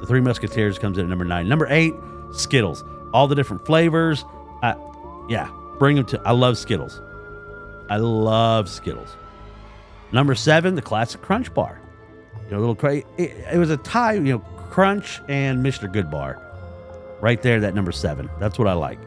The 0.00 0.06
Three 0.06 0.20
Musketeers 0.20 0.78
comes 0.78 0.98
in 0.98 1.04
at 1.04 1.10
number 1.10 1.24
nine. 1.24 1.48
Number 1.48 1.66
eight, 1.68 1.94
Skittles. 2.32 2.84
All 3.12 3.28
the 3.28 3.34
different 3.34 3.66
flavors. 3.66 4.24
I, 4.62 4.74
yeah, 5.28 5.50
bring 5.78 5.96
them 5.96 6.06
to. 6.06 6.20
I 6.24 6.32
love 6.32 6.56
Skittles. 6.56 7.00
I 7.90 7.96
love 7.96 8.68
Skittles. 8.68 9.16
Number 10.12 10.34
seven, 10.34 10.74
the 10.74 10.82
classic 10.82 11.22
Crunch 11.22 11.52
Bar. 11.52 11.80
You 12.46 12.52
know, 12.52 12.58
little 12.58 12.74
crazy. 12.74 13.06
It, 13.18 13.36
it 13.52 13.58
was 13.58 13.70
a 13.70 13.76
tie. 13.76 14.14
You 14.14 14.20
know, 14.20 14.38
Crunch 14.70 15.20
and 15.28 15.64
Mr. 15.64 15.92
Goodbar. 15.92 16.41
Right 17.22 17.40
there, 17.40 17.60
that 17.60 17.74
number 17.74 17.92
seven. 17.92 18.28
That's 18.40 18.58
what 18.58 18.66
I 18.66 18.72
like. 18.72 18.98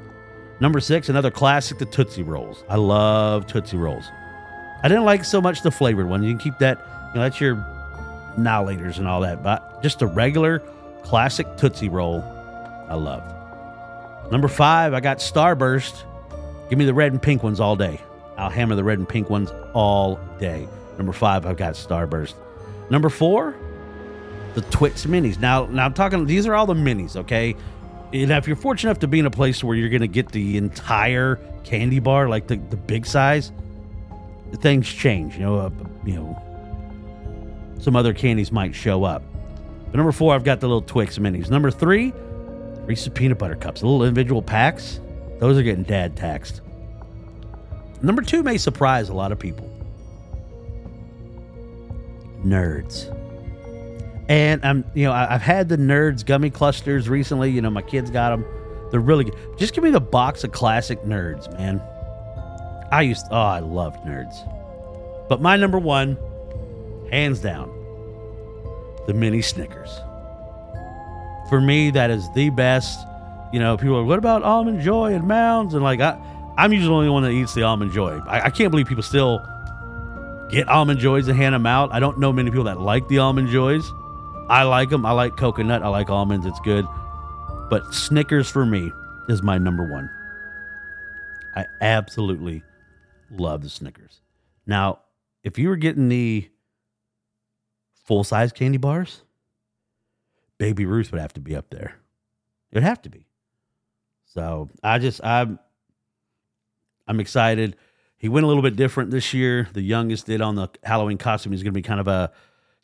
Number 0.62 0.80
six, 0.80 1.10
another 1.10 1.30
classic, 1.30 1.80
the 1.80 1.86
Tootsie 1.86 2.24
Rolls. 2.24 2.64
I 2.70 2.78
love 2.78 3.46
Tootsie 3.46 3.76
Rolls. 3.76 4.06
I 4.82 4.88
didn't 4.88 5.04
like 5.04 5.26
so 5.26 5.42
much 5.42 5.62
the 5.64 5.70
flavored 5.70 6.08
one. 6.08 6.24
You 6.24 6.32
can 6.32 6.40
keep 6.40 6.58
that, 6.60 6.80
you 7.10 7.16
know, 7.16 7.22
that's 7.24 7.42
your 7.42 7.58
annihilators 8.38 9.00
and 9.00 9.08
all 9.08 9.20
that. 9.20 9.44
But 9.44 9.84
just 9.84 10.02
a 10.02 10.08
regular 10.08 10.60
classic 11.04 11.46
Tootsie 11.58 11.90
Roll, 11.90 12.22
I 12.88 12.94
love. 12.96 13.22
Number 14.32 14.48
five, 14.48 14.94
I 14.94 15.02
got 15.02 15.18
Starburst. 15.18 16.04
Give 16.70 16.80
me 16.80 16.86
the 16.86 16.94
red 16.94 17.12
and 17.12 17.22
pink 17.22 17.44
ones 17.44 17.60
all 17.60 17.76
day. 17.76 18.00
I'll 18.38 18.50
hammer 18.50 18.76
the 18.76 18.84
red 18.84 18.98
and 18.98 19.10
pink 19.10 19.30
ones 19.30 19.52
all 19.74 20.22
day. 20.40 20.70
Number 20.98 21.12
five, 21.12 21.46
I've 21.46 21.58
got 21.58 21.74
Starburst. 21.74 22.36
Number 22.90 23.10
four, 23.10 23.56
the 24.54 24.62
Twix 24.62 25.06
minis. 25.06 25.38
Now, 25.38 25.66
now 25.66 25.84
I'm 25.84 25.94
talking. 25.94 26.26
These 26.26 26.48
are 26.48 26.56
all 26.56 26.66
the 26.66 26.74
minis, 26.74 27.18
okay? 27.18 27.58
And 28.14 28.32
if 28.32 28.48
you're 28.48 28.56
fortunate 28.56 28.92
enough 28.92 29.00
to 29.00 29.08
be 29.08 29.20
in 29.20 29.26
a 29.26 29.32
place 29.32 29.64
where 29.64 29.76
you're 29.76 29.90
going 29.90 30.02
to 30.02 30.08
get 30.08 30.30
the 30.32 30.58
entire 30.58 31.40
candy 31.64 32.00
bar, 32.00 32.30
like 32.30 32.48
the, 32.48 32.56
the 32.56 32.78
big 32.78 33.06
size, 33.06 33.52
things 34.58 34.88
change. 34.88 35.36
You 35.36 35.42
know, 35.42 35.58
uh, 35.58 35.70
you 36.06 36.16
know, 36.16 37.76
some 37.80 37.96
other 37.96 38.14
candies 38.14 38.52
might 38.52 38.74
show 38.74 39.04
up. 39.04 39.24
But 39.86 39.98
number 39.98 40.12
four, 40.12 40.34
I've 40.34 40.44
got 40.44 40.60
the 40.60 40.68
little 40.68 40.82
Twix 40.82 41.18
minis. 41.18 41.50
Number 41.50 41.72
three, 41.72 42.14
Reese's 42.86 43.10
peanut 43.10 43.38
butter 43.38 43.56
cups, 43.56 43.82
the 43.82 43.88
little 43.88 44.06
individual 44.06 44.42
packs. 44.42 45.00
Those 45.40 45.58
are 45.58 45.64
getting 45.64 45.84
dad 45.84 46.16
taxed. 46.16 46.62
Number 48.02 48.22
two 48.22 48.44
may 48.44 48.58
surprise 48.58 49.10
a 49.10 49.14
lot 49.14 49.32
of 49.32 49.40
people. 49.40 49.70
Nerds. 52.44 53.12
And 54.28 54.66
I'm, 54.66 54.86
you 54.94 55.04
know, 55.04 55.12
I, 55.12 55.26
have 55.28 55.42
had 55.42 55.70
the 55.70 55.78
Nerds 55.78 56.26
gummy 56.26 56.50
clusters 56.50 57.08
recently. 57.08 57.52
You 57.52 57.62
know, 57.62 57.70
my 57.70 57.82
kids 57.82 58.10
got 58.10 58.30
them. 58.30 58.46
They're 58.92 59.00
really 59.00 59.26
good. 59.26 59.36
Just 59.58 59.74
give 59.74 59.84
me 59.84 59.92
the 59.92 60.00
box 60.00 60.44
of 60.44 60.52
classic 60.52 61.04
Nerds, 61.04 61.52
man. 61.58 61.82
I 62.92 63.02
used, 63.02 63.26
oh, 63.32 63.36
I 63.36 63.60
loved 63.60 63.98
Nerds. 64.06 64.36
But 65.28 65.42
my 65.42 65.56
number 65.58 65.80
one, 65.80 66.18
hands 67.12 67.40
down, 67.40 67.70
the 69.08 69.14
mini 69.14 69.42
Snickers. 69.42 70.00
For 71.50 71.62
me, 71.62 71.92
that 71.92 72.10
is 72.10 72.28
the 72.34 72.50
best. 72.50 73.06
You 73.54 73.60
know, 73.60 73.78
people 73.78 73.98
are, 73.98 74.04
what 74.04 74.18
about 74.18 74.44
almond 74.44 74.82
joy 74.82 75.14
and 75.14 75.28
mounds? 75.28 75.74
And 75.74 75.84
like, 75.84 76.00
I, 76.00 76.20
I'm 76.58 76.74
usually 76.74 76.90
the 76.90 76.96
only 76.96 77.10
one 77.10 77.24
that 77.24 77.32
eats 77.32 77.54
the 77.54 77.64
almond 77.64 77.92
joy. 77.92 78.20
I, 78.28 78.46
I 78.46 78.50
can't 78.50 78.72
believe 78.72 78.88
people 78.88 79.04
still 79.04 79.40
get 80.50 80.68
almond 80.68 81.00
joys 81.00 81.28
and 81.28 81.38
hand 81.38 81.54
them 81.54 81.66
out. 81.66 81.92
I 81.92 82.00
don't 82.00 82.20
know 82.20 82.32
many 82.32 82.50
people 82.50 82.66
that 82.66 82.80
like 82.80 83.08
the 83.08 83.20
almond 83.20 83.50
joys. 83.50 83.92
I 84.50 84.64
like 84.64 84.90
them. 84.90 85.06
I 85.06 85.12
like 85.12 85.38
coconut. 85.38 85.82
I 85.84 85.88
like 85.88 86.10
almonds. 86.10 86.46
It's 86.46 86.60
good. 86.60 86.86
But 87.70 87.94
Snickers 87.94 88.50
for 88.50 88.66
me 88.66 88.92
is 89.28 89.42
my 89.42 89.58
number 89.58 89.84
one. 89.84 90.10
I 91.56 91.66
absolutely 91.82 92.64
love 93.32 93.64
the 93.64 93.70
Snickers. 93.70 94.22
Now, 94.68 95.00
if 95.44 95.58
you 95.58 95.70
were 95.70 95.78
getting 95.78 96.10
the 96.10 96.50
full 98.04 98.24
size 98.24 98.52
candy 98.52 98.78
bars, 98.78 99.24
Baby 100.58 100.86
Ruth 100.86 101.12
would 101.12 101.22
have 101.22 101.34
to 101.34 101.42
be 101.42 101.56
up 101.56 101.70
there. 101.70 101.96
It'd 102.72 102.84
have 102.84 103.02
to 103.04 103.10
be. 103.10 103.26
So 104.26 104.70
I 104.84 105.00
just 105.00 105.24
I'm 105.24 105.60
I'm 107.08 107.20
excited. 107.20 107.78
He 108.18 108.30
went 108.30 108.44
a 108.44 108.48
little 108.48 108.64
bit 108.64 108.76
different 108.76 109.12
this 109.12 109.34
year. 109.34 109.68
The 109.74 109.82
youngest 109.82 110.26
did 110.26 110.42
on 110.42 110.56
the 110.56 110.70
Halloween 110.84 111.18
costume. 111.18 111.52
He's 111.52 111.64
going 111.64 111.74
to 111.74 111.78
be 111.78 111.82
kind 111.82 112.00
of 112.00 112.08
a 112.08 112.32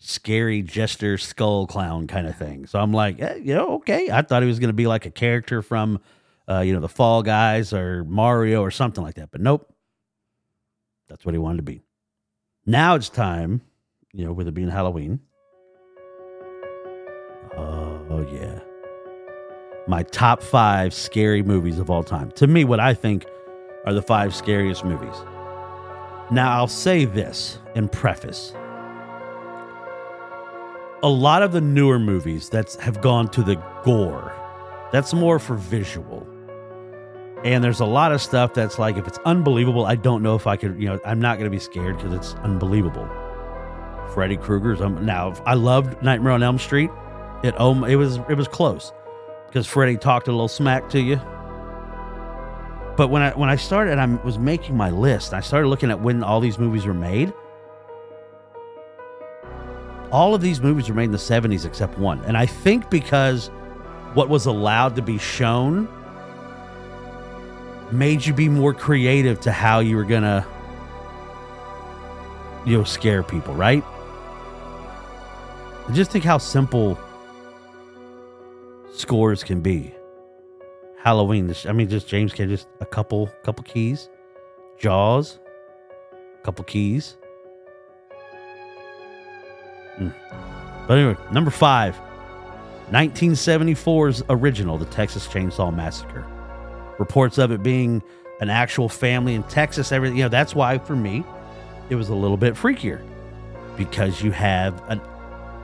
scary 0.04 0.64
jester 0.64 1.18
skull 1.18 1.68
clown 1.68 2.08
kind 2.08 2.28
of 2.28 2.36
thing. 2.36 2.66
So 2.66 2.80
I'm 2.80 2.92
like, 2.92 3.22
eh, 3.22 3.36
you 3.36 3.54
know, 3.54 3.76
okay. 3.76 4.10
I 4.10 4.24
thought 4.24 4.42
he 4.42 4.48
was 4.48 4.60
going 4.60 4.70
to 4.70 4.74
be 4.74 4.88
like 4.88 5.06
a 5.06 5.12
character 5.12 5.62
from, 5.62 6.00
uh, 6.50 6.62
you 6.62 6.74
know, 6.74 6.80
the 6.80 6.90
Fall 6.90 7.22
Guys 7.22 7.72
or 7.72 8.04
Mario 8.04 8.62
or 8.62 8.72
something 8.72 9.04
like 9.04 9.16
that. 9.16 9.32
But 9.32 9.42
nope. 9.42 9.72
That's 11.08 11.24
what 11.26 11.36
he 11.36 11.40
wanted 11.40 11.58
to 11.58 11.64
be. 11.64 11.82
Now 12.66 12.96
it's 12.96 13.10
time, 13.10 13.62
you 14.12 14.26
know, 14.26 14.34
with 14.34 14.48
it 14.48 14.54
being 14.54 14.70
Halloween. 14.70 15.20
Oh, 17.58 18.28
yeah. 18.32 18.60
My 19.88 20.04
top 20.04 20.42
five 20.42 20.94
scary 20.94 21.44
movies 21.44 21.80
of 21.80 21.90
all 21.90 22.04
time. 22.04 22.32
To 22.32 22.48
me, 22.48 22.64
what 22.64 22.80
I 22.80 22.94
think 22.94 23.26
are 23.86 23.94
the 23.94 24.02
five 24.02 24.34
scariest 24.36 24.84
movies. 24.84 25.16
Now, 26.30 26.56
I'll 26.56 26.68
say 26.68 27.06
this 27.06 27.58
in 27.76 27.90
preface 27.90 28.54
a 31.04 31.10
lot 31.10 31.42
of 31.42 31.52
the 31.52 31.62
newer 31.62 32.00
movies 32.00 32.50
that 32.50 32.74
have 32.76 33.02
gone 33.02 33.28
to 33.30 33.44
the 33.44 33.56
gore 33.84 34.34
That's 34.92 35.14
more 35.14 35.40
for 35.40 35.56
visual. 35.56 36.28
And 37.44 37.64
there's 37.64 37.80
a 37.80 37.86
lot 37.86 38.12
of 38.12 38.22
stuff 38.22 38.54
that's 38.54 38.78
like, 38.78 38.98
if 38.98 39.08
it's 39.08 39.18
unbelievable, 39.26 39.86
I 39.86 39.96
don't 39.96 40.22
know 40.22 40.36
if 40.36 40.46
I 40.46 40.58
could, 40.58 40.80
you 40.80 40.88
know, 40.88 41.00
I'm 41.06 41.20
not 41.20 41.40
going 41.40 41.46
to 41.46 41.56
be 41.56 41.60
scared 41.60 41.98
because 41.98 42.14
it's 42.14 42.34
unbelievable. 42.44 43.10
Freddy 44.14 44.38
Krueger's. 44.38 44.82
Um, 44.82 45.04
now, 45.06 45.34
I 45.46 45.56
loved 45.56 46.04
Nightmare 46.04 46.34
on 46.34 46.44
Elm 46.44 46.60
Street. 46.60 46.92
It 47.44 47.60
um, 47.60 47.84
it 47.86 47.96
was 47.96 48.18
it 48.30 48.36
was 48.36 48.48
close 48.48 48.92
because 49.48 49.66
Freddy 49.66 49.98
talked 49.98 50.28
a 50.28 50.32
little 50.32 50.48
smack 50.48 50.90
to 50.90 51.02
you. 51.02 51.16
But 52.98 53.10
when 53.10 53.24
I 53.24 53.32
when 53.32 53.50
I 53.50 53.56
started 53.56 53.98
and 53.98 54.02
I 54.02 54.24
was 54.24 54.38
making 54.38 54.78
my 54.78 54.92
list, 54.92 55.34
I 55.34 55.40
started 55.40 55.70
looking 55.70 55.90
at 55.90 56.02
when 56.02 56.24
all 56.24 56.40
these 56.40 56.60
movies 56.60 56.86
were 56.86 56.94
made. 56.94 57.34
All 60.12 60.36
of 60.36 60.42
these 60.42 60.62
movies 60.62 60.90
were 60.90 60.96
made 60.96 61.06
in 61.06 61.12
the 61.12 61.18
70s 61.18 61.66
except 61.66 61.98
one. 61.98 62.20
And 62.26 62.38
I 62.38 62.46
think 62.46 62.90
because 62.90 63.48
what 64.14 64.30
was 64.30 64.46
allowed 64.46 64.96
to 64.98 65.02
be 65.02 65.18
shown 65.18 65.88
made 67.92 68.26
you 68.26 68.34
be 68.34 68.50
more 68.50 68.74
creative 68.74 69.40
to 69.42 69.52
how 69.52 69.80
you 69.80 69.96
were 69.96 70.04
going 70.04 70.24
to 70.24 70.46
you 72.66 72.78
know 72.78 72.84
scare 72.84 73.24
people, 73.24 73.54
right? 73.54 73.84
Just 75.94 76.12
think 76.12 76.24
how 76.24 76.38
simple 76.38 76.98
scores 78.94 79.44
can 79.44 79.62
be. 79.62 79.94
Halloween. 80.98 81.54
I 81.68 81.72
mean, 81.72 81.90
just 81.90 82.08
James 82.08 82.32
Can 82.34 82.48
Just 82.48 82.68
a 82.80 82.86
couple, 82.86 83.28
couple 83.44 83.64
keys. 83.64 84.10
Jaws, 84.78 85.40
a 86.14 86.44
couple 86.44 86.64
keys. 86.64 87.18
Mm. 90.02 90.14
But 90.88 90.98
anyway, 90.98 91.18
number 91.32 91.52
five, 91.52 92.00
1974's 92.92 94.24
original, 94.30 94.78
The 94.78 94.86
Texas 94.86 95.28
Chainsaw 95.28 95.74
Massacre. 95.74 96.26
Reports 97.00 97.38
of 97.38 97.52
it 97.52 97.64
being 97.64 98.04
an 98.42 98.50
actual 98.50 98.90
family 98.90 99.36
in 99.36 99.44
Texas. 99.44 99.92
Everything, 99.92 100.18
you 100.18 100.24
know, 100.24 100.30
that's 100.30 100.54
why 100.54 100.78
for 100.78 100.96
me, 100.96 101.24
it 101.90 101.96
was 101.96 102.10
a 102.10 102.16
little 102.16 102.38
bit 102.38 102.54
freakier 102.54 103.02
because 103.78 104.22
you 104.22 104.32
have 104.32 104.84
an 104.90 105.00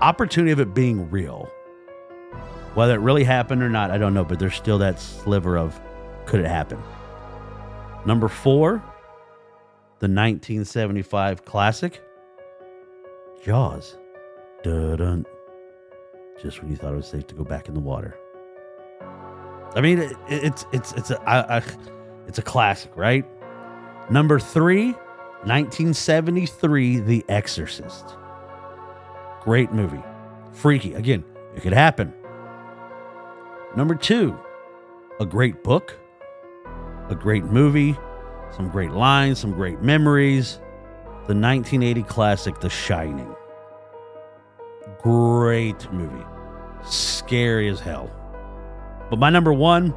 opportunity 0.02 0.52
of 0.52 0.60
it 0.60 0.74
being 0.74 1.10
real. 1.10 1.52
Whether 2.76 2.94
it 2.96 3.00
really 3.00 3.24
happened 3.24 3.64
or 3.64 3.70
not, 3.70 3.92
I 3.92 3.98
don't 3.98 4.14
know, 4.14 4.24
but 4.24 4.40
there's 4.40 4.56
still 4.56 4.78
that 4.78 5.00
sliver 5.00 5.58
of 5.58 5.80
could 6.26 6.40
it 6.40 6.48
happen. 6.48 6.82
Number 8.06 8.28
four, 8.28 8.84
the 10.00 10.08
1975 10.08 11.44
classic, 11.44 12.02
Jaws. 13.44 13.98
Dun, 14.68 15.26
just 16.42 16.62
when 16.62 16.70
you 16.70 16.78
thought 16.78 16.94
it 16.94 16.98
was 16.98 17.08
safe 17.08 17.28
to 17.28 17.36
go 17.36 17.44
back 17.44 17.68
in 17.68 17.74
the 17.74 17.80
water. 17.80 18.18
I 19.76 19.82
mean, 19.82 20.00
it, 20.00 20.14
it's 20.28 20.66
it's 20.72 20.92
it's 20.94 21.12
a 21.12 21.22
I, 21.30 21.62
it's 22.28 22.38
a 22.38 22.42
classic, 22.42 22.92
right? 22.96 23.26
Number 24.10 24.40
three, 24.40 24.92
1973, 25.44 27.00
The 27.00 27.26
Exorcist. 27.30 28.16
Great 29.42 29.72
movie. 29.72 30.04
Freaky. 30.52 30.94
Again, 30.94 31.24
it 31.56 31.62
could 31.62 31.74
happen. 31.74 32.14
Number 33.76 33.96
two, 33.96 34.38
a 35.20 35.26
great 35.26 35.64
book, 35.64 35.98
a 37.10 37.16
great 37.16 37.46
movie, 37.46 37.98
some 38.56 38.70
great 38.70 38.92
lines, 38.92 39.40
some 39.40 39.52
great 39.52 39.82
memories. 39.82 40.60
The 41.28 41.36
1980 41.36 42.04
classic, 42.04 42.60
The 42.60 42.70
Shining. 42.70 43.36
Great 45.02 45.92
movie. 45.92 46.26
Scary 46.86 47.70
as 47.70 47.80
hell. 47.80 48.12
But 49.10 49.20
my 49.20 49.30
number 49.30 49.54
one, 49.54 49.94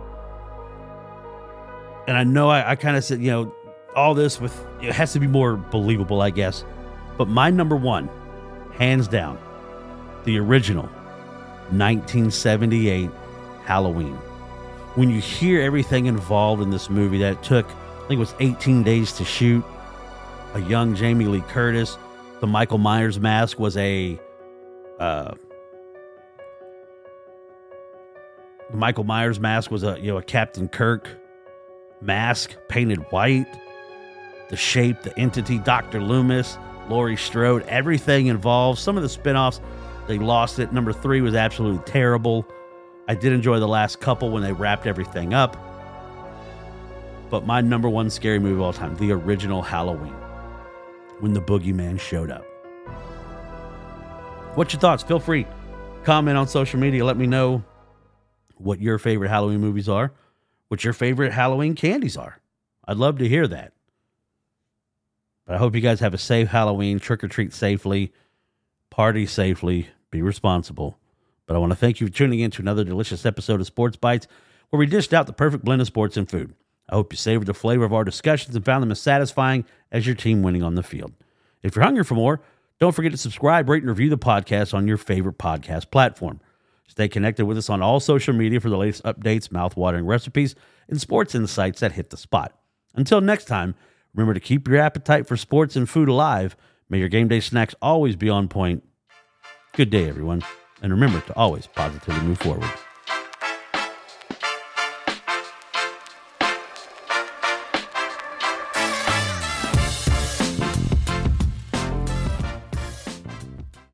and 2.07 2.17
I 2.17 2.25
know 2.25 2.49
I, 2.49 2.73
I 2.73 2.77
kind 2.77 2.97
of 2.97 3.05
said, 3.05 3.21
you 3.21 3.31
know, 3.31 3.55
all 3.95 4.15
this 4.15 4.41
with, 4.41 4.67
it 4.81 4.93
has 4.93 5.13
to 5.15 5.21
be 5.21 5.27
more 5.27 5.57
believable, 5.57 6.23
I 6.23 6.31
guess. 6.31 6.65
But 7.19 7.29
my 7.29 7.51
number 7.51 7.77
one, 7.77 8.09
hands 8.75 9.09
down, 9.09 9.39
the 10.25 10.39
original 10.39 10.87
1978 11.71 13.11
Halloween. 13.65 14.15
When 14.95 15.11
you 15.11 15.21
hear 15.21 15.61
everything 15.61 16.07
involved 16.07 16.63
in 16.63 16.71
this 16.71 16.91
movie 16.91 17.19
that 17.19 17.43
took, 17.43 17.67
I 17.67 18.09
think 18.09 18.13
it 18.13 18.19
was 18.19 18.35
18 18.41 18.83
days 18.83 19.13
to 19.13 19.25
shoot, 19.25 19.65
a 20.55 20.61
young 20.61 20.95
Jamie 20.97 21.27
Lee 21.27 21.43
Curtis, 21.43 21.97
the 22.41 22.47
Michael 22.47 22.79
Myers 22.79 23.21
mask 23.21 23.59
was 23.59 23.77
a 23.77 24.19
uh, 25.01 25.35
Michael 28.73 29.05
Myers 29.05 29.41
mask 29.41 29.71
was 29.71 29.83
a 29.83 29.99
you 29.99 30.13
know 30.13 30.19
a 30.19 30.23
Captain 30.23 30.69
Kirk 30.69 31.09
mask 32.01 32.55
painted 32.69 32.99
white. 33.11 33.49
The 34.51 34.57
shape, 34.57 35.03
the 35.03 35.17
entity, 35.19 35.59
Dr. 35.59 36.01
Loomis, 36.01 36.59
Laurie 36.89 37.17
Strode, 37.17 37.63
everything 37.69 38.27
involved. 38.27 38.81
Some 38.81 38.97
of 38.97 39.05
the 39.05 39.09
spin-offs, 39.09 39.61
they 40.09 40.19
lost 40.19 40.59
it. 40.59 40.73
Number 40.73 40.93
three 40.93 41.21
was 41.21 41.37
absolutely 41.37 41.85
terrible. 41.85 42.45
I 43.07 43.15
did 43.15 43.33
enjoy 43.33 43.61
the 43.61 43.69
last 43.69 44.01
couple 44.01 44.31
when 44.31 44.43
they 44.43 44.53
wrapped 44.53 44.89
everything 44.89 45.35
up. 45.35 45.57
But 47.31 47.47
my 47.47 47.61
number 47.61 47.89
one 47.89 48.11
scary 48.11 48.41
movie 48.41 48.55
of 48.55 48.61
all 48.61 48.73
time, 48.73 48.97
the 48.97 49.13
original 49.13 49.63
Halloween, 49.63 50.15
when 51.21 51.33
the 51.33 51.41
boogeyman 51.41 52.01
showed 52.01 52.33
up. 52.33 52.50
What's 54.57 54.73
your 54.73 54.81
thoughts? 54.81 55.05
Feel 55.05 55.21
free. 55.21 55.47
Comment 56.03 56.37
on 56.37 56.49
social 56.49 56.81
media. 56.81 57.05
Let 57.05 57.17
me 57.17 57.27
know 57.27 57.63
what 58.57 58.81
your 58.81 58.99
favorite 58.99 59.29
Halloween 59.29 59.61
movies 59.61 59.89
are, 59.89 60.13
what 60.69 60.83
your 60.83 60.93
favorite 60.93 61.33
Halloween 61.33 61.75
candies 61.75 62.17
are. 62.17 62.41
I'd 62.85 62.97
love 62.97 63.19
to 63.19 63.29
hear 63.29 63.47
that. 63.47 63.73
But 65.47 65.55
I 65.55 65.59
hope 65.59 65.75
you 65.75 65.81
guys 65.81 66.01
have 66.01 66.15
a 66.15 66.19
safe 66.19 66.49
Halloween, 66.49 66.99
trick 66.99 67.23
or 67.23 67.29
treat 67.29 67.53
safely, 67.53 68.13
party 68.91 69.25
safely, 69.25 69.89
be 70.11 70.21
responsible. 70.21 70.99
But 71.47 71.55
I 71.55 71.59
want 71.61 71.71
to 71.71 71.77
thank 71.77 72.01
you 72.01 72.09
for 72.09 72.13
tuning 72.13 72.41
in 72.41 72.51
to 72.53 72.63
another 72.63 72.83
delicious 72.83 73.25
episode 73.25 73.61
of 73.61 73.67
Sports 73.67 73.97
Bites, 73.97 74.27
where 74.71 74.79
we 74.79 74.87
dished 74.87 75.15
out 75.15 75.27
the 75.27 75.33
perfect 75.33 75.65
blend 75.65 75.81
of 75.81 75.87
sports 75.87 76.17
and 76.17 76.29
food. 76.29 76.55
I 76.89 76.97
hope 76.97 77.13
you 77.13 77.17
savored 77.17 77.47
the 77.47 77.55
flavor 77.55 77.85
of 77.85 77.93
our 77.93 78.05
discussions 78.05 78.57
and 78.57 78.65
found 78.65 78.83
them 78.83 78.91
as 78.91 79.01
satisfying 79.01 79.65
as 79.93 80.07
your 80.07 80.17
team 80.17 80.43
winning 80.43 80.65
on 80.65 80.75
the 80.75 80.83
field. 80.83 81.13
If 81.63 81.77
you're 81.77 81.85
hungry 81.85 82.05
for 82.05 82.15
more, 82.15 82.41
don't 82.81 82.93
forget 82.93 83.13
to 83.13 83.19
subscribe, 83.19 83.69
rate, 83.69 83.83
and 83.83 83.91
review 83.91 84.09
the 84.09 84.19
podcast 84.19 84.75
on 84.75 84.89
your 84.89 84.97
favorite 84.97 85.39
podcast 85.39 85.91
platform. 85.91 86.41
Stay 86.89 87.09
connected 87.09 87.45
with 87.45 87.57
us 87.57 87.71
on 87.71 87.83
all 87.83 88.01
social 88.01 88.35
media 88.35 88.59
for 88.59 88.71
the 88.71 88.77
latest 88.77 89.05
updates, 89.05 89.53
mouth-watering 89.53 90.07
recipes, 90.07 90.55
and 90.89 91.01
sports 91.01 91.35
insights 91.35 91.81
that 91.81 91.93
hit 91.93 92.11
the 92.11 92.17
spot. 92.17 92.59
Until 92.95 93.21
next 93.21 93.45
time, 93.45 93.75
remember 94.15 94.35
to 94.35 94.41
keep 94.41 94.67
your 94.67 94.79
appetite 94.79 95.29
for 95.29 95.37
sports 95.37 95.77
and 95.77 95.89
food 95.89 96.09
alive. 96.09 96.57
May 96.89 96.99
your 96.99 97.09
game 97.09 97.29
day 97.29 97.39
snacks 97.39 97.77
always 97.81 98.17
be 98.17 98.29
on 98.29 98.49
point. 98.49 98.83
Good 99.75 99.91
day, 99.91 100.09
everyone. 100.09 100.43
And 100.83 100.93
remember 100.93 101.21
to 101.21 101.37
always 101.37 101.69
positively 101.69 102.23
move 102.23 102.39
forward. 102.39 102.69